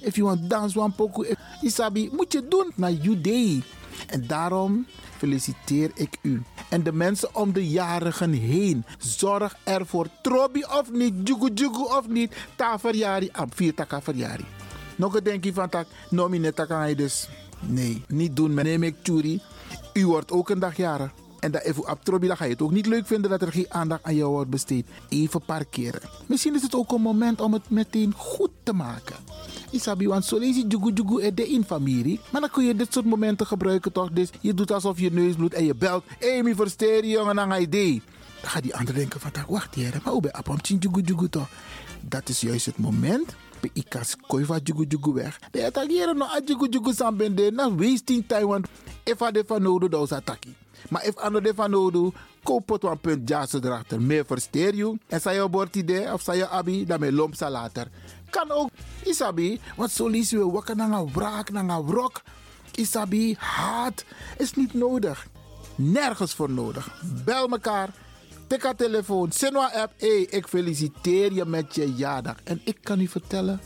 [0.00, 1.24] If you want dance one poco,
[1.62, 3.62] Isabi, moet je doen naar you day.
[4.06, 4.86] En daarom
[5.16, 6.42] feliciteer ik u.
[6.76, 8.84] En de mensen om de jarigen heen.
[8.98, 12.36] Zorg ervoor, trobi of niet, jugu jugu of niet.
[12.56, 14.44] Ta verjari, am vier taka verjari.
[14.96, 17.28] Nog een denkje van tak, nomine taka dus.
[17.60, 18.54] Nee, niet doen.
[18.54, 19.40] Neem ik churi.
[19.92, 21.10] U wordt ook een dag jarig.
[21.46, 23.52] En dat even op trobi, dan ga je het ook niet leuk vinden dat er
[23.52, 24.86] geen aandacht aan jou wordt besteed.
[25.08, 26.00] Even parkeren.
[26.26, 29.16] Misschien is het ook een moment om het meteen goed te maken.
[29.70, 32.20] Isabi, want zo lees je jugu de in familie.
[32.32, 34.10] Maar dan kun je dit soort momenten gebruiken toch?
[34.10, 36.04] Dus je doet alsof je neus bloedt en je belt.
[36.42, 38.02] Mi versteer je jongen aan idee.
[38.40, 41.28] Dan gaat die ander denken van, wacht hier, maar hoe ben je op jugu jugu
[41.28, 41.48] toch?
[42.00, 43.34] Dat is juist het moment.
[43.60, 45.38] Pe ikas koi va jugu jugu weg.
[45.50, 48.66] De attackeren no a jugu jugu sambende na wasting time want
[49.04, 50.54] if a de van nodu da ataki.
[50.88, 54.02] Maar if ano de van nodu, koop het een punt jaso erachter.
[54.02, 54.98] Meer versteer je.
[55.06, 57.88] En sa je bord idee of sa je abi, dan me lomp sa later.
[58.30, 58.70] Kan ook,
[59.04, 62.22] isabi, want zo lees we wakker naar een wraak, naar een wrok.
[62.74, 64.04] Isabi, haat
[64.38, 65.26] is niet nodig.
[65.74, 67.02] Nergens voor nodig.
[67.24, 67.90] Bel mekaar.
[68.46, 69.32] Tik haar telefoon.
[69.32, 69.92] Sinwa app.
[69.96, 72.36] Hey, ik feliciteer je met je jaardag.
[72.44, 73.60] En ik kan u vertellen.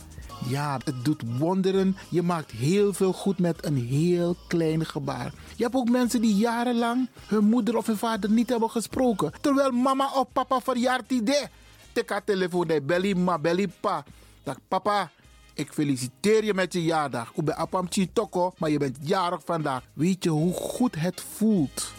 [0.47, 1.97] Ja, het doet wonderen.
[2.09, 5.33] Je maakt heel veel goed met een heel klein gebaar.
[5.55, 9.31] Je hebt ook mensen die jarenlang hun moeder of hun vader niet hebben gesproken.
[9.41, 11.47] Terwijl mama of papa verjaart idee.
[11.91, 14.03] Teka telefoon, de belly ma, belly pa.
[14.43, 15.11] Dat papa,
[15.53, 17.31] ik feliciteer je met je jaardag.
[17.35, 19.83] Ik ben apam toko, maar je bent jarig vandaag.
[19.93, 21.91] Weet je hoe goed het voelt?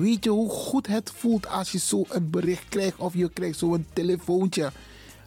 [0.00, 3.58] Weet je hoe goed het voelt als je zo een bericht krijgt of je krijgt
[3.58, 4.72] zo'n telefoontje?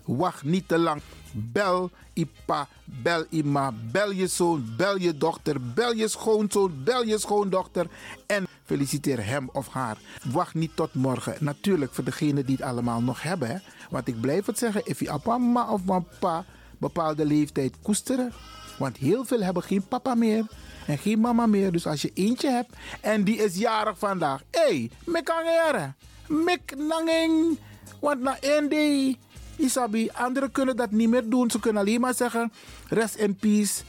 [0.05, 1.01] Wacht niet te lang.
[1.33, 7.17] Bel Ipa, bel Ima, bel je zoon, bel je dochter, bel je schoonzoon, bel je
[7.17, 7.87] schoondochter
[8.27, 9.97] en feliciteer hem of haar.
[10.31, 11.35] Wacht niet tot morgen.
[11.39, 13.47] Natuurlijk voor degenen die het allemaal nog hebben.
[13.49, 13.57] Hè?
[13.89, 16.45] Want ik blijf het zeggen, if je mama of papa
[16.77, 18.33] bepaalde leeftijd koesteren.
[18.77, 20.45] Want heel veel hebben geen papa meer
[20.87, 21.71] en geen mama meer.
[21.71, 24.41] Dus als je eentje hebt en die is jarig vandaag.
[24.51, 25.93] Hé, hey, mek angere.
[26.27, 27.57] Mek nanging.
[27.99, 29.17] Want na één day,
[29.55, 31.51] Isabi, anderen kunnen dat niet meer doen.
[31.51, 32.51] Ze kunnen alleen maar zeggen,
[32.87, 33.83] rest in peace.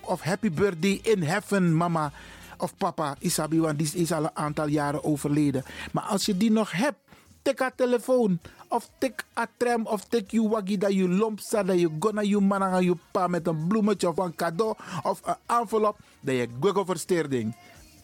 [0.00, 2.12] Of happy birthday in heaven, mama.
[2.58, 5.64] Of papa, Isabi, want die is al een aantal jaren overleden.
[5.92, 6.98] Maar als je die nog hebt,
[7.46, 8.40] tik haar telefoon.
[8.68, 11.66] Of tik a tram of tik je waggie dat je lomp staat.
[11.66, 15.20] Dat je gonna je man aan je pa met een bloemetje of een cadeau of
[15.24, 15.96] een envelop.
[16.20, 17.54] Dat je google versteerding.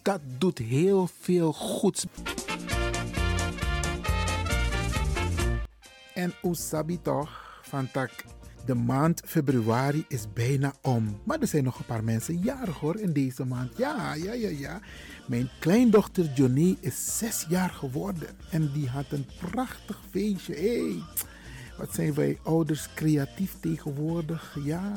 [0.02, 2.06] Dat doet heel veel goeds.
[6.14, 8.10] En Usabi toch, van tak,
[8.66, 11.20] de maand februari is bijna om.
[11.24, 13.76] Maar er zijn nog een paar mensen jarig hoor in deze maand.
[13.76, 14.80] Ja, ja, ja, ja.
[15.26, 18.28] Mijn kleindochter Johnny is zes jaar geworden.
[18.50, 20.54] En die had een prachtig feestje.
[20.54, 21.02] Hey,
[21.78, 24.56] wat zijn wij ouders creatief tegenwoordig.
[24.64, 24.92] Ja,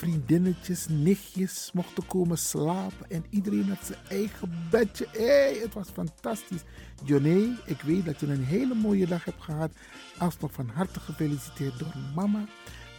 [0.00, 3.10] vriendinnetjes, nichtjes mochten komen slapen.
[3.10, 5.06] En iedereen had zijn eigen bedje.
[5.12, 6.62] Hey, het was fantastisch.
[7.04, 9.70] Johnny, ik weet dat je een hele mooie dag hebt gehad.
[10.18, 12.44] Alsnog van harte gefeliciteerd door mama,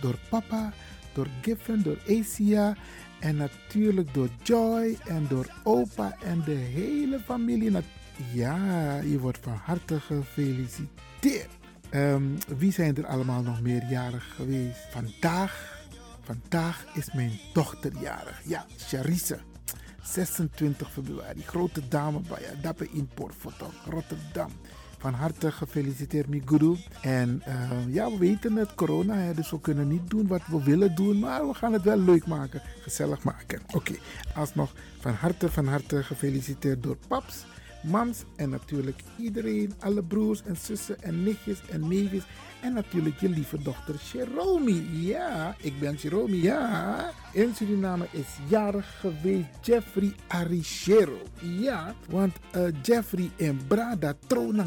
[0.02, 0.74] door papa,
[1.14, 2.76] door Giffen, door Asia
[3.20, 7.72] en natuurlijk door Joy en door opa en de hele familie.
[8.34, 11.60] Ja, je wordt van harte gefeliciteerd.
[11.93, 14.80] Um, wie zijn er allemaal nog meerjarig geweest?
[14.89, 15.81] Vandaag,
[16.40, 18.42] vandaag is mijn dochter jarig.
[18.46, 19.40] Ja, Charisse.
[20.04, 21.42] 26 februari.
[21.42, 24.52] Grote dame bij Dappe in Portfoto, Rotterdam.
[24.98, 26.78] Van harte gefeliciteerd, Miguru.
[27.02, 30.96] En uh, ja, we weten het, corona, dus we kunnen niet doen wat we willen
[30.96, 31.20] doen.
[31.20, 33.62] Maar we gaan het wel leuk maken, gezellig maken.
[33.74, 33.96] Oké,
[34.36, 37.46] alsnog van harte, van harte gefeliciteerd door Paps
[37.84, 42.24] mams en natuurlijk iedereen, alle broers en zussen en nichtjes en neefjes.
[42.62, 45.06] En natuurlijk je lieve dochter Cheromi.
[45.08, 47.12] Ja, ik ben Cheromi, ja.
[47.34, 51.18] In Suriname is jarig geweest Jeffrey Arichero.
[51.42, 54.16] Ja, want uh, Jeffrey en Brada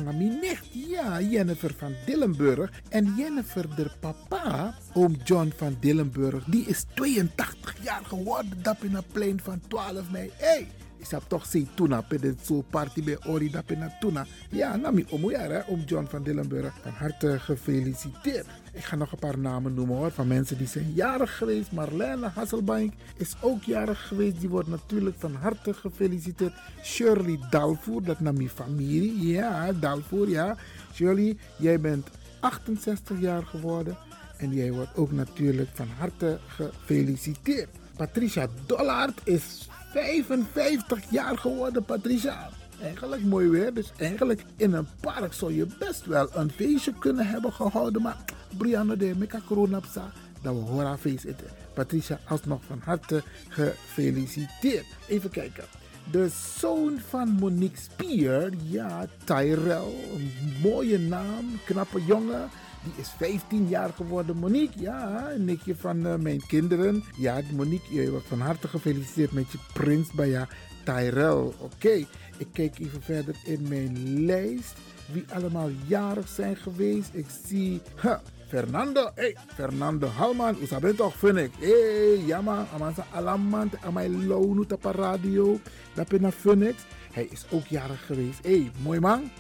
[0.05, 0.67] mijn nicht.
[0.73, 2.71] Ja, Jennifer van Dillenburg.
[2.89, 8.63] En Jennifer de papa, oom John van Dillenburg, die is 82 jaar geworden.
[8.63, 10.31] Dat in een plein van 12 mei.
[10.37, 10.67] Hey,
[11.05, 13.65] ik heb toch zien tuna pe de zo party bij Ori dat
[14.01, 14.27] tuna.
[14.51, 16.75] Ja, nami omujara om John van Dillenburg.
[16.83, 18.47] Van harte gefeliciteerd.
[18.73, 21.73] Ik ga nog een paar namen noemen hoor, van mensen die zijn jarig geweest.
[21.73, 24.41] Marlene Hasselbank is ook jarig geweest.
[24.41, 26.53] Die wordt natuurlijk van harte gefeliciteerd.
[26.83, 29.27] Shirley Dalvoer, dat nam mijn familie.
[29.27, 30.57] Ja, Dalvoer, ja.
[30.95, 32.09] Shirley, jij bent
[32.41, 33.97] 68 jaar geworden.
[34.37, 37.69] En jij wordt ook natuurlijk van harte gefeliciteerd.
[37.97, 42.49] Patricia Dollard is 55 jaar geworden, Patricia.
[42.83, 47.27] Eigenlijk mooi weer, dus eigenlijk in een park zou je best wel een feestje kunnen
[47.27, 48.03] hebben gehouden.
[48.03, 48.17] Maar
[48.57, 51.47] Brianna de Meka Coronapsa, dat we horen feest eten.
[51.75, 54.87] Patricia, alsnog van harte gefeliciteerd.
[55.09, 55.65] Even kijken.
[56.11, 56.29] De
[56.59, 60.33] zoon van Monique Spier, ja, Tyrell, een
[60.63, 62.51] mooie naam, knappe jongen.
[62.85, 64.37] Die is 15 jaar geworden.
[64.37, 67.05] Monique, ja, een nichtje van uh, mijn kinderen.
[67.17, 70.49] Ja, Monique, je wordt van harte gefeliciteerd met je prins bij ja,
[70.85, 71.53] Tyrell.
[71.59, 72.07] Oké,
[72.39, 74.75] ik kijk even verder in mijn lijst.
[75.13, 77.11] Wie allemaal jarig zijn geweest.
[77.13, 78.19] Ik zie huh,
[78.49, 79.11] Fernando.
[79.15, 80.57] Hey, Fernando Halman.
[80.61, 81.51] U bent toch, vind ik.
[81.59, 82.67] Hey, jammer.
[82.75, 83.75] Amansa Alamant.
[83.85, 85.59] Amai Lonu Tapa Radio.
[85.95, 86.83] Dat ben Phoenix.
[87.13, 88.43] Hij is ook jarig geweest.
[88.43, 89.31] Hey, mooi man.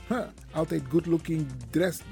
[0.52, 2.04] Altijd good looking, dressed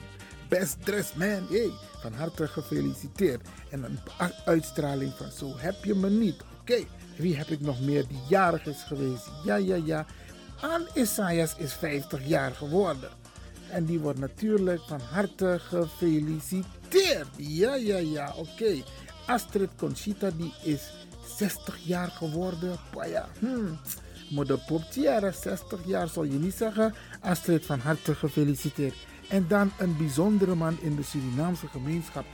[0.53, 1.47] Best Dressed Man.
[1.49, 3.49] Hey, van harte gefeliciteerd.
[3.71, 3.99] En een
[4.45, 6.43] uitstraling van zo heb je me niet.
[6.61, 6.85] Oké,
[7.17, 9.31] wie heb ik nog meer die jarig is geweest?
[9.45, 10.07] Ja, ja, ja.
[10.61, 13.11] Anne Isaias is 50 jaar geworden.
[13.71, 17.29] En die wordt natuurlijk van harte gefeliciteerd.
[17.37, 18.83] Ja, ja, ja, oké.
[19.27, 20.83] Astrid Conchita, die is
[21.37, 22.79] 60 jaar geworden.
[23.07, 23.79] ja, hmm.
[24.31, 26.95] Moeder Poptiara, 60 jaar, zal je niet zeggen.
[27.21, 28.95] Astrid, van harte gefeliciteerd.
[29.33, 32.25] En dan een bijzondere man in de Surinaamse gemeenschap,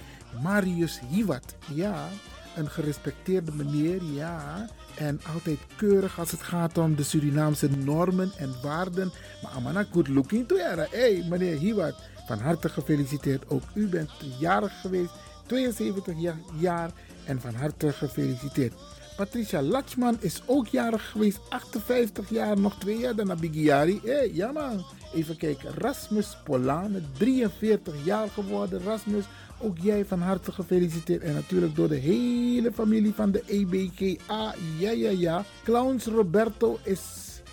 [0.43, 1.55] Marius Hiwat.
[1.75, 2.09] Ja,
[2.57, 4.69] een gerespecteerde meneer, ja.
[4.97, 9.13] En altijd keurig als het gaat om de Surinaamse normen en waarden.
[9.43, 10.75] Maar amana good looking toe, ja.
[10.77, 11.95] Hé, hey, meneer Hiwat,
[12.27, 13.51] van harte gefeliciteerd.
[13.51, 15.13] Ook u bent jarig geweest,
[15.47, 16.15] 72
[16.59, 16.91] jaar.
[17.25, 18.75] En van harte gefeliciteerd.
[19.19, 24.01] Patricia Latschman is ook jarig geweest, 58 jaar, nog twee jaar dan Abigiari.
[24.05, 24.73] Hé, hey, ja.
[25.15, 28.83] Even kijken, Rasmus Polane, 43 jaar geworden.
[28.83, 29.25] Rasmus,
[29.61, 31.23] ook jij van harte gefeliciteerd.
[31.23, 34.55] En natuurlijk door de hele familie van de EBKA.
[34.79, 35.45] Ja, ja, ja.
[35.65, 37.01] Clowns Roberto is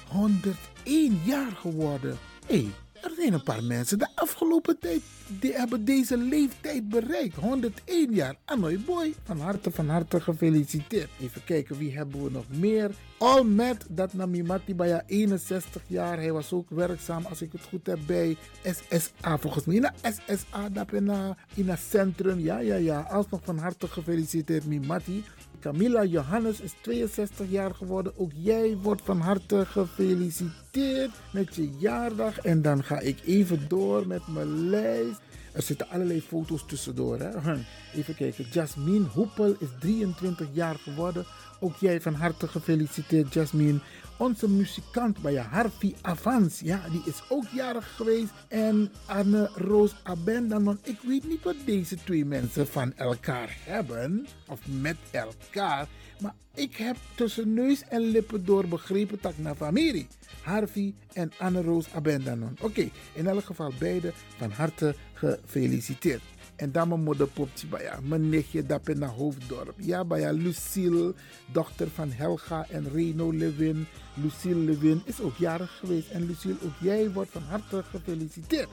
[0.07, 2.17] 101 jaar geworden.
[2.47, 2.69] Hé, hey,
[3.05, 5.01] er zijn een paar mensen de afgelopen tijd
[5.39, 7.35] die hebben deze leeftijd bereikt.
[7.35, 8.35] 101 jaar.
[8.45, 11.09] Anoy boy, van harte, van harte gefeliciteerd.
[11.19, 12.91] Even kijken, wie hebben we nog meer?
[13.17, 16.17] Almet, dat Namimati Baya 61 jaar.
[16.17, 19.37] Hij was ook werkzaam, als ik het goed heb, bij SSA.
[19.37, 22.39] Volgens mij in SSA, dat in een centrum.
[22.39, 23.01] Ja, ja, ja.
[23.01, 25.23] Alsnog van harte gefeliciteerd, Mimati.
[25.65, 28.13] Camilla Johannes is 62 jaar geworden.
[28.17, 32.39] Ook jij wordt van harte gefeliciteerd met je jaardag.
[32.39, 35.19] En dan ga ik even door met mijn lijst.
[35.51, 37.19] Er zitten allerlei foto's tussendoor.
[37.19, 37.29] Hè?
[37.99, 38.45] Even kijken.
[38.51, 41.25] Jasmine Hoepel is 23 jaar geworden.
[41.59, 43.79] Ook jij van harte gefeliciteerd, Jasmine.
[44.17, 48.33] Onze muzikant bij Harvey Avans, ja, die is ook jarig geweest.
[48.47, 50.79] En Anne Roos Abendanon.
[50.83, 55.87] Ik weet niet wat deze twee mensen van elkaar hebben, of met elkaar.
[56.19, 60.07] Maar ik heb tussen neus en lippen door begrepen dat naar familie.
[60.41, 62.57] Harvey en Anne Roos Abendanon.
[62.61, 66.21] Oké, in elk geval beide van harte gefeliciteerd.
[66.55, 69.73] En dan mijn moeder popje bij mijn nichtje in Hoofddorp.
[69.77, 71.13] Ja, bij Lucille,
[71.51, 73.87] dochter van Helga en Reno Lewin.
[74.13, 76.09] Lucille Lewin is ook jarig geweest.
[76.09, 78.69] En Lucille, ook jij wordt van harte gefeliciteerd.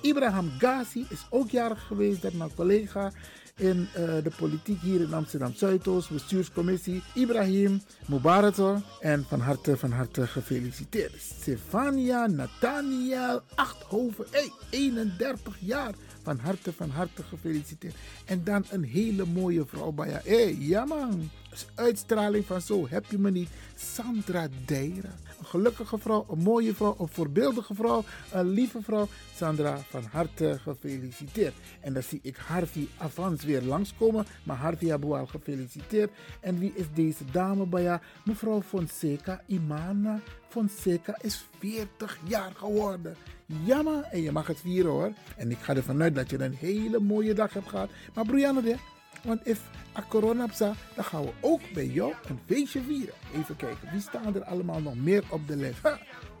[0.00, 2.22] Ibrahim Ghazi is ook jarig geweest.
[2.22, 3.12] Dat mijn collega
[3.58, 7.02] in uh, de politiek hier in Amsterdam Zuidoost, bestuurscommissie.
[7.14, 8.56] Ibrahim Mubarak
[9.00, 11.12] en van harte, van harte gefeliciteerd.
[11.20, 15.94] Stefania Nathaniel Achthoven, hey, 31 jaar.
[16.28, 17.94] Van harte, van harte gefeliciteerd.
[18.24, 20.20] En dan een hele mooie vrouw bij je.
[20.24, 21.30] Hé, hey, ja man.
[21.74, 23.48] Uitstraling van zo heb je me niet.
[23.74, 25.14] Sandra Deira.
[25.38, 29.08] Een gelukkige vrouw, een mooie vrouw, een voorbeeldige vrouw, een lieve vrouw.
[29.34, 31.54] Sandra, van harte gefeliciteerd.
[31.80, 34.26] En dan zie ik Harvey Avans weer langskomen.
[34.42, 36.10] Maar Harvey hebben we al gefeliciteerd.
[36.40, 38.00] En wie is deze dame bij jou?
[38.24, 43.16] Mevrouw Fonseca, Imana Fonseca is 40 jaar geworden.
[43.64, 45.12] Jammer, en je mag het vieren hoor.
[45.36, 47.90] En ik ga ervan uit dat je een hele mooie dag hebt gehad.
[48.14, 48.76] Maar Brianne,
[49.24, 49.60] want if
[49.96, 50.46] a corona
[50.94, 53.14] dan gaan we ook bij jou een feestje vieren.
[53.34, 55.80] Even kijken, wie staan er allemaal nog meer op de lijst?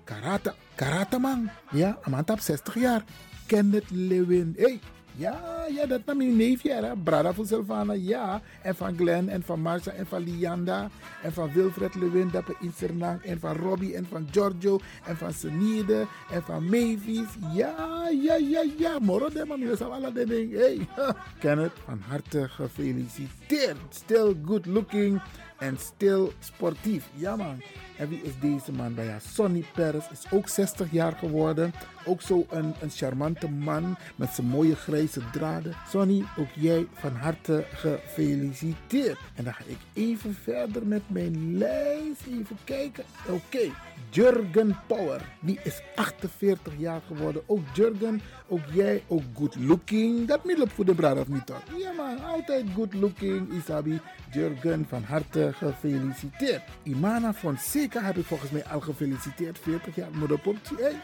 [0.04, 1.50] Karate, karate man.
[1.70, 3.04] Ja, Amanda op 60 jaar.
[3.46, 4.54] Kenneth Lewin.
[4.56, 4.80] Hey,
[5.18, 6.96] ja, ja, dat nam mijn neefje, hè?
[6.96, 8.40] Brada van Sylvana, ja.
[8.62, 10.88] En van Glenn, en van Marcia, en van Lianda,
[11.22, 12.72] en van Wilfred Lewin, dat in
[13.22, 17.28] en van Robbie, en van Giorgio, en van Senide, en van Mavis.
[17.54, 18.98] Ja, ja, ja, ja.
[18.98, 20.58] Moro de man, dat alle dingen.
[20.58, 20.88] Hey,
[21.40, 23.76] Kenneth, van harte gefeliciteerd.
[23.90, 25.20] Still good looking
[25.58, 27.04] en still sportief.
[27.14, 27.62] Ja man.
[27.96, 29.20] En wie is deze man bij jou?
[29.32, 31.72] Sonny Perez is ook 60 jaar geworden.
[32.04, 35.74] Ook zo een, een charmante man met zijn mooie grijze draden.
[35.88, 39.18] Sonny, ook jij van harte gefeliciteerd.
[39.34, 42.22] En dan ga ik even verder met mijn lijst.
[42.26, 43.04] Even kijken.
[43.28, 43.70] Oké,
[44.10, 45.20] Jurgen Power.
[45.40, 47.42] Die is 48 jaar geworden.
[47.46, 50.26] Ook Jurgen, ook jij, ook good looking.
[50.26, 51.62] Dat middel voor de braad of niet toch?
[51.76, 53.52] Ja man, altijd good looking.
[53.52, 54.00] Isabi,
[54.32, 56.62] Jurgen, van harte gefeliciteerd.
[56.82, 59.58] Imana Fonseca heb ik volgens mij al gefeliciteerd.
[59.58, 60.74] 40 jaar, moeder Popti.
[60.78, 60.94] Hey,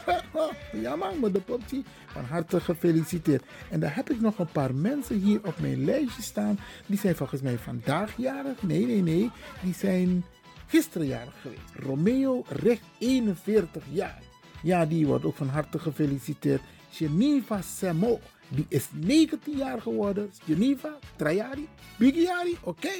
[0.82, 1.84] ja man, moeder Popti.
[2.06, 3.44] Van harte gefeliciteerd.
[3.70, 6.58] En dan heb ik nog een paar mensen hier op mijn lijstje staan.
[6.86, 8.62] Die zijn volgens mij vandaag jarig.
[8.62, 9.30] Nee, nee, nee.
[9.62, 10.24] Die zijn
[10.66, 11.74] gisteren jarig geweest.
[11.74, 14.22] Romeo Recht, 41 jaar.
[14.62, 16.62] Ja, die wordt ook van harte gefeliciteerd.
[16.90, 20.30] Geneva Semo, die is 19 jaar geworden.
[20.44, 22.92] Geneva, Trajari, Bigiari, oké.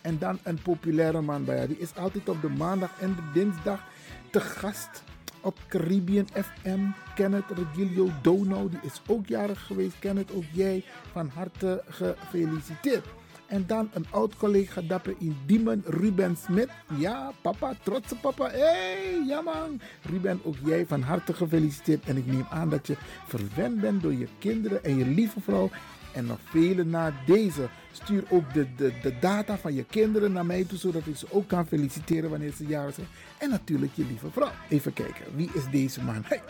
[0.00, 1.66] En dan een populaire man bij.
[1.66, 3.84] Die is altijd op de maandag en de dinsdag
[4.30, 5.02] te gast
[5.40, 6.80] op Caribbean FM.
[7.14, 9.98] Kenneth Regilio Dono, die is ook jarig geweest.
[9.98, 13.06] Kenneth, ook jij van harte gefeliciteerd.
[13.46, 16.68] En dan een oud collega dapper in Diemen, Ruben Smit.
[16.98, 18.50] Ja, papa, trotse papa.
[18.50, 19.80] Hé, hey, ja man.
[20.02, 22.04] Ruben, ook jij van harte gefeliciteerd.
[22.04, 22.96] En ik neem aan dat je
[23.26, 25.70] verwend bent door je kinderen en je lieve vrouw.
[26.12, 27.68] En nog vele na deze.
[27.92, 31.26] Stuur ook de, de, de data van je kinderen naar mij toe, zodat ik ze
[31.30, 33.06] ook kan feliciteren wanneer ze jarig zijn.
[33.38, 34.52] En natuurlijk je lieve vrouw.
[34.68, 36.22] Even kijken, wie is deze man?
[36.26, 36.40] Hey,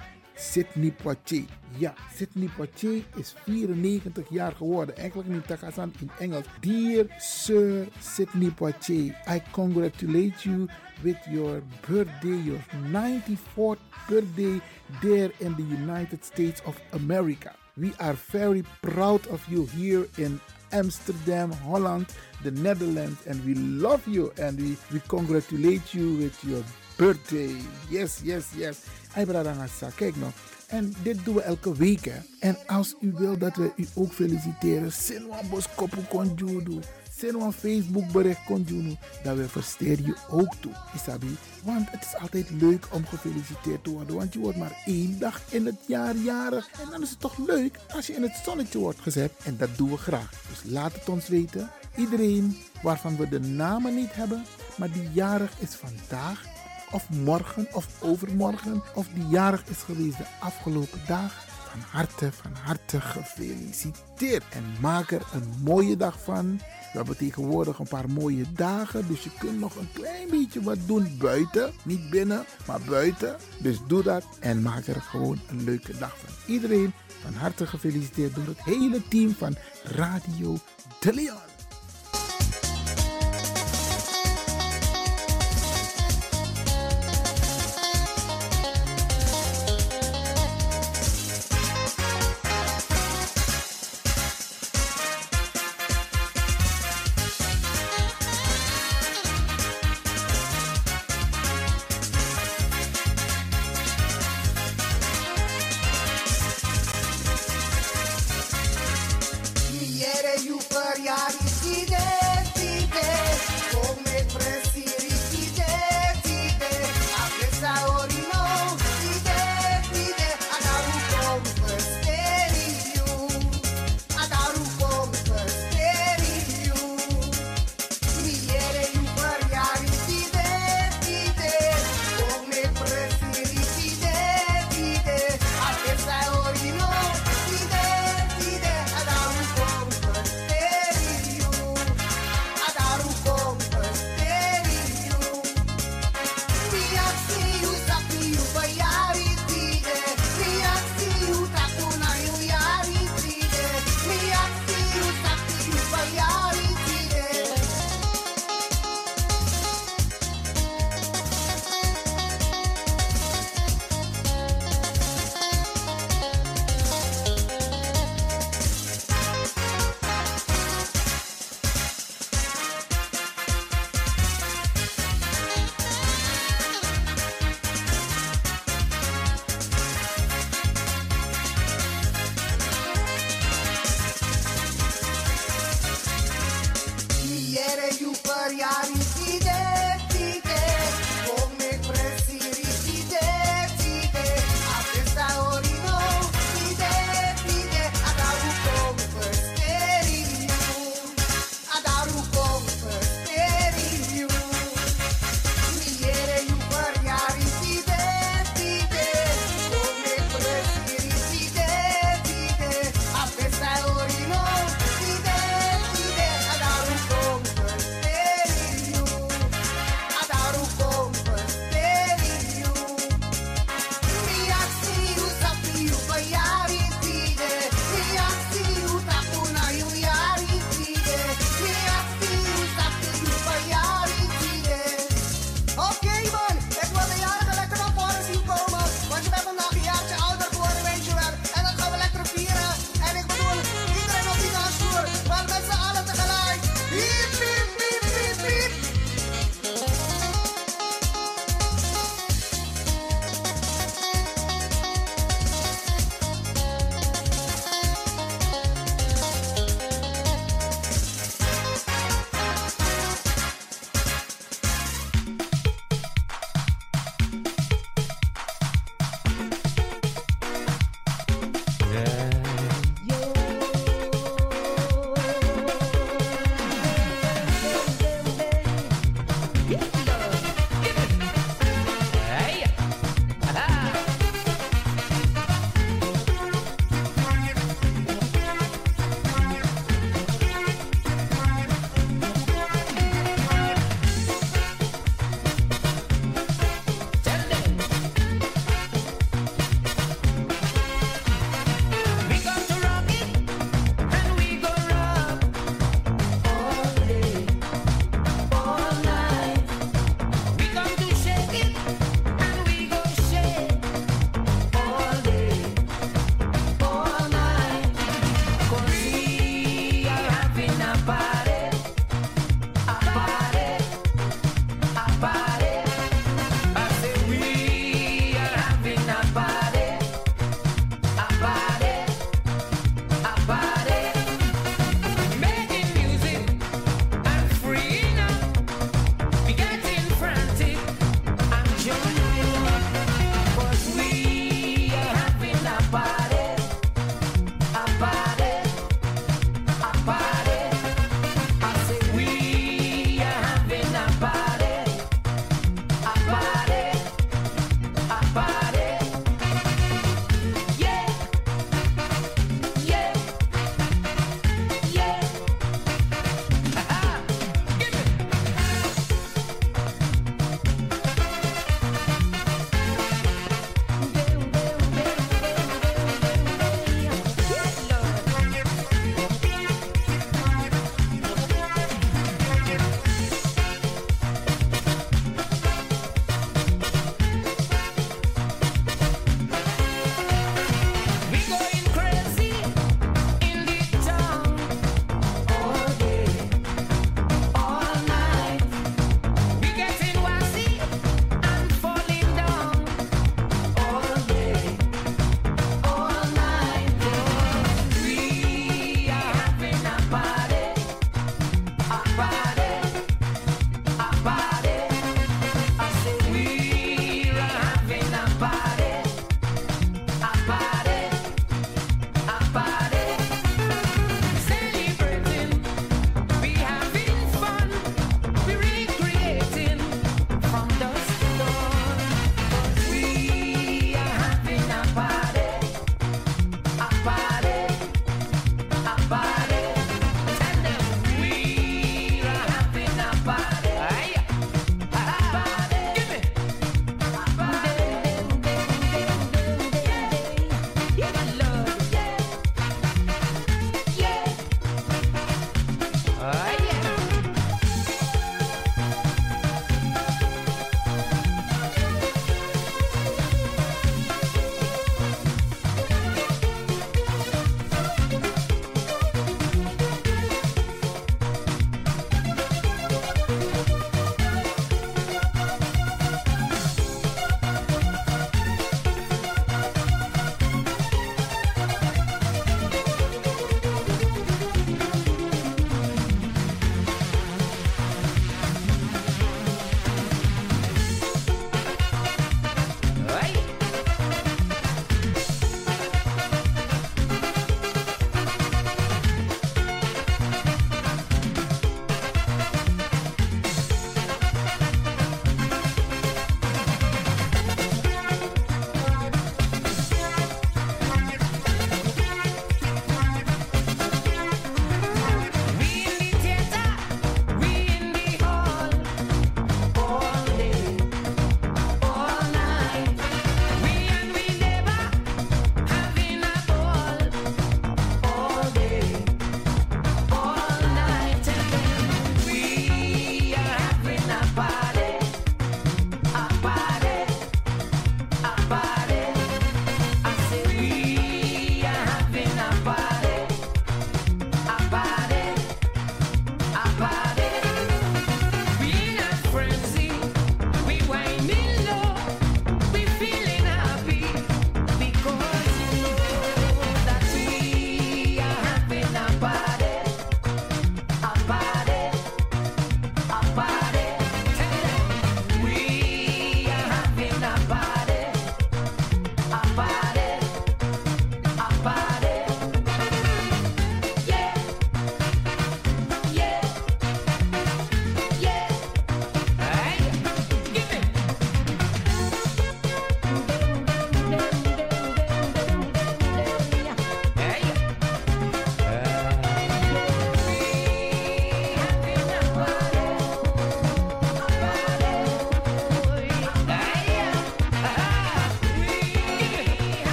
[0.40, 1.44] Sidney Poitier.
[1.76, 4.96] Ja, Sidney Poitier is 94 jaar geworden.
[4.96, 6.44] Eigenlijk niet Takasan in Engels.
[6.60, 10.68] Dear Sir Sidney Poitier, I congratulate you
[11.02, 12.60] with your birthday, your
[12.92, 14.60] 94th birthday
[15.00, 17.59] there in the United States of America.
[17.80, 20.38] We are very proud of you here in
[20.70, 22.12] Amsterdam, Holland,
[22.42, 26.62] the Netherlands, and we love you and we, we congratulate you with your
[26.98, 27.56] birthday.
[27.90, 28.84] Yes, yes, yes.
[29.14, 30.32] Bradangasa, kijk nou.
[30.66, 32.12] En dit doen we elke week.
[32.40, 36.78] En als u wil dat we u ook feliciteren, een boskopu konjudu.
[37.20, 38.96] Send een Facebook bericht konjudu.
[39.22, 40.72] Dan we versteren je ook toe.
[40.94, 41.36] Isabi.
[41.62, 44.16] Want het is altijd leuk om gefeliciteerd te worden.
[44.16, 46.68] Want je wordt maar één dag in het jaar jarig.
[46.82, 49.32] En dan is het toch leuk als je in het zonnetje wordt gezet.
[49.44, 50.30] En dat doen we graag.
[50.48, 51.70] Dus laat het ons weten.
[51.96, 54.44] Iedereen waarvan we de namen niet hebben,
[54.76, 56.44] maar die jarig is vandaag
[56.90, 61.49] of morgen of overmorgen of die jarig is geweest de afgelopen dag.
[61.70, 64.44] Van harte, van harte gefeliciteerd.
[64.50, 66.56] En maak er een mooie dag van.
[66.58, 69.06] We hebben tegenwoordig een paar mooie dagen.
[69.08, 71.72] Dus je kunt nog een klein beetje wat doen buiten.
[71.82, 73.36] Niet binnen, maar buiten.
[73.58, 76.54] Dus doe dat en maak er gewoon een leuke dag van.
[76.54, 76.92] Iedereen
[77.22, 80.58] van harte gefeliciteerd door het hele team van Radio
[81.00, 81.49] De Leon.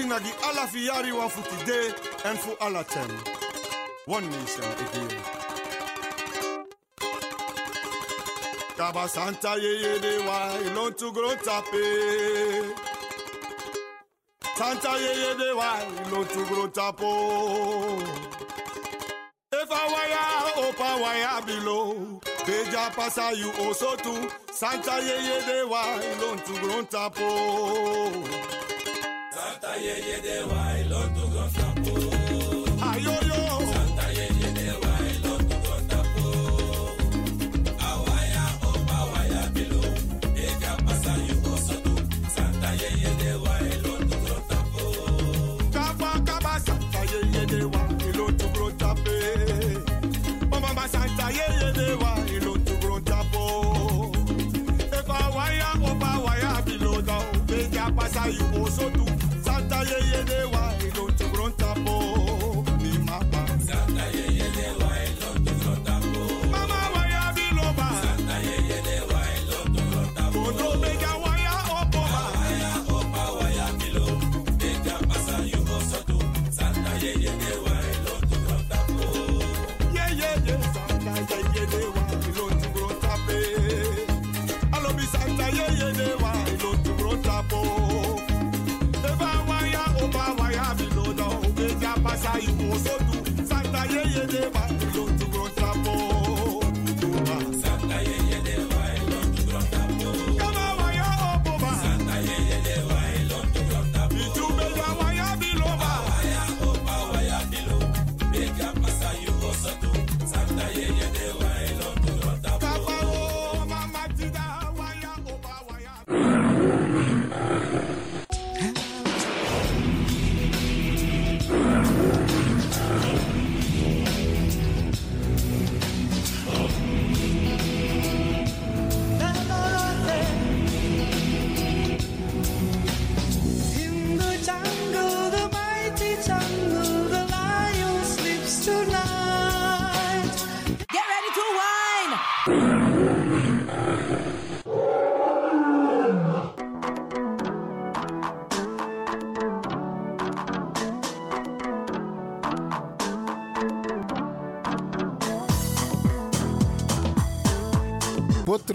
[0.00, 1.94] Merci nagi alla fiari wa futi de
[2.24, 3.10] en fu alla tem.
[4.06, 5.22] One nation again.
[8.76, 11.84] Kaba Santa ye ye de wa ilon tu gro tape.
[14.56, 15.70] Santa ye ye de wa
[16.06, 18.00] ilon tu gro tapo.
[19.52, 22.20] If I wire opa wire below.
[22.46, 24.30] Beja pasa you also too.
[24.50, 28.49] Santa ye ye de wa ilon tu gro tapo
[29.72, 32.19] ayẹyẹ dé wá ìlọ́dún kan fàkó.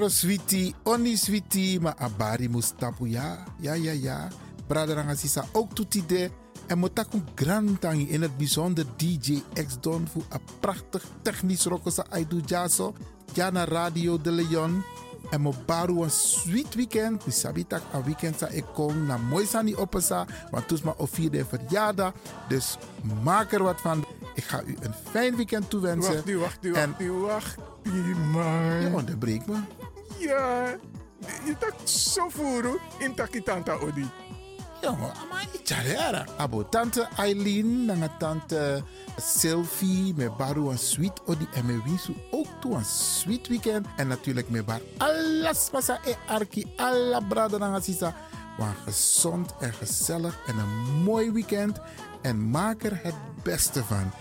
[0.05, 4.27] Potro switi, oni switi, ma abari mustapu ya, ja, ja, ja.
[4.67, 6.29] Braderanga sisa ook toetide.
[6.67, 7.21] En motaku
[8.07, 12.93] in het bijzonder DJ X Don voor een prachtig technisch rokosa Aidu Jaso.
[13.33, 14.83] Jana Radio de Leon.
[15.31, 17.25] En mo baru een sweet weekend.
[17.25, 20.25] Mi sabitak een weekend sa ik kom na mooi sani opesa.
[20.51, 22.13] Want toes ma o vierde verjaardag.
[22.47, 22.77] Dus
[23.23, 24.05] maak er wat van.
[24.35, 26.13] Ik ga u een fijn weekend toewensen.
[26.13, 28.81] Wacht nu, wacht nu, En- wacht nu, wacht nu, man.
[28.81, 29.57] Je onderbreekt me.
[30.17, 30.75] Ja,
[31.45, 34.09] je tak zo voeren in takitanta odi.
[34.81, 36.25] Jongen, ama icharera.
[36.37, 38.83] Abo tante Eileen, nanga tante
[39.17, 43.87] Sylvie, me baru een sweet odi en me wisu ook toe een sweet weekend.
[43.97, 48.15] En natuurlijk me bar alles pasa e arki, alla brada nanga sisa.
[48.57, 51.79] Maar gezond en gezellig en een mooi weekend.
[52.21, 54.11] En maak er het beste van.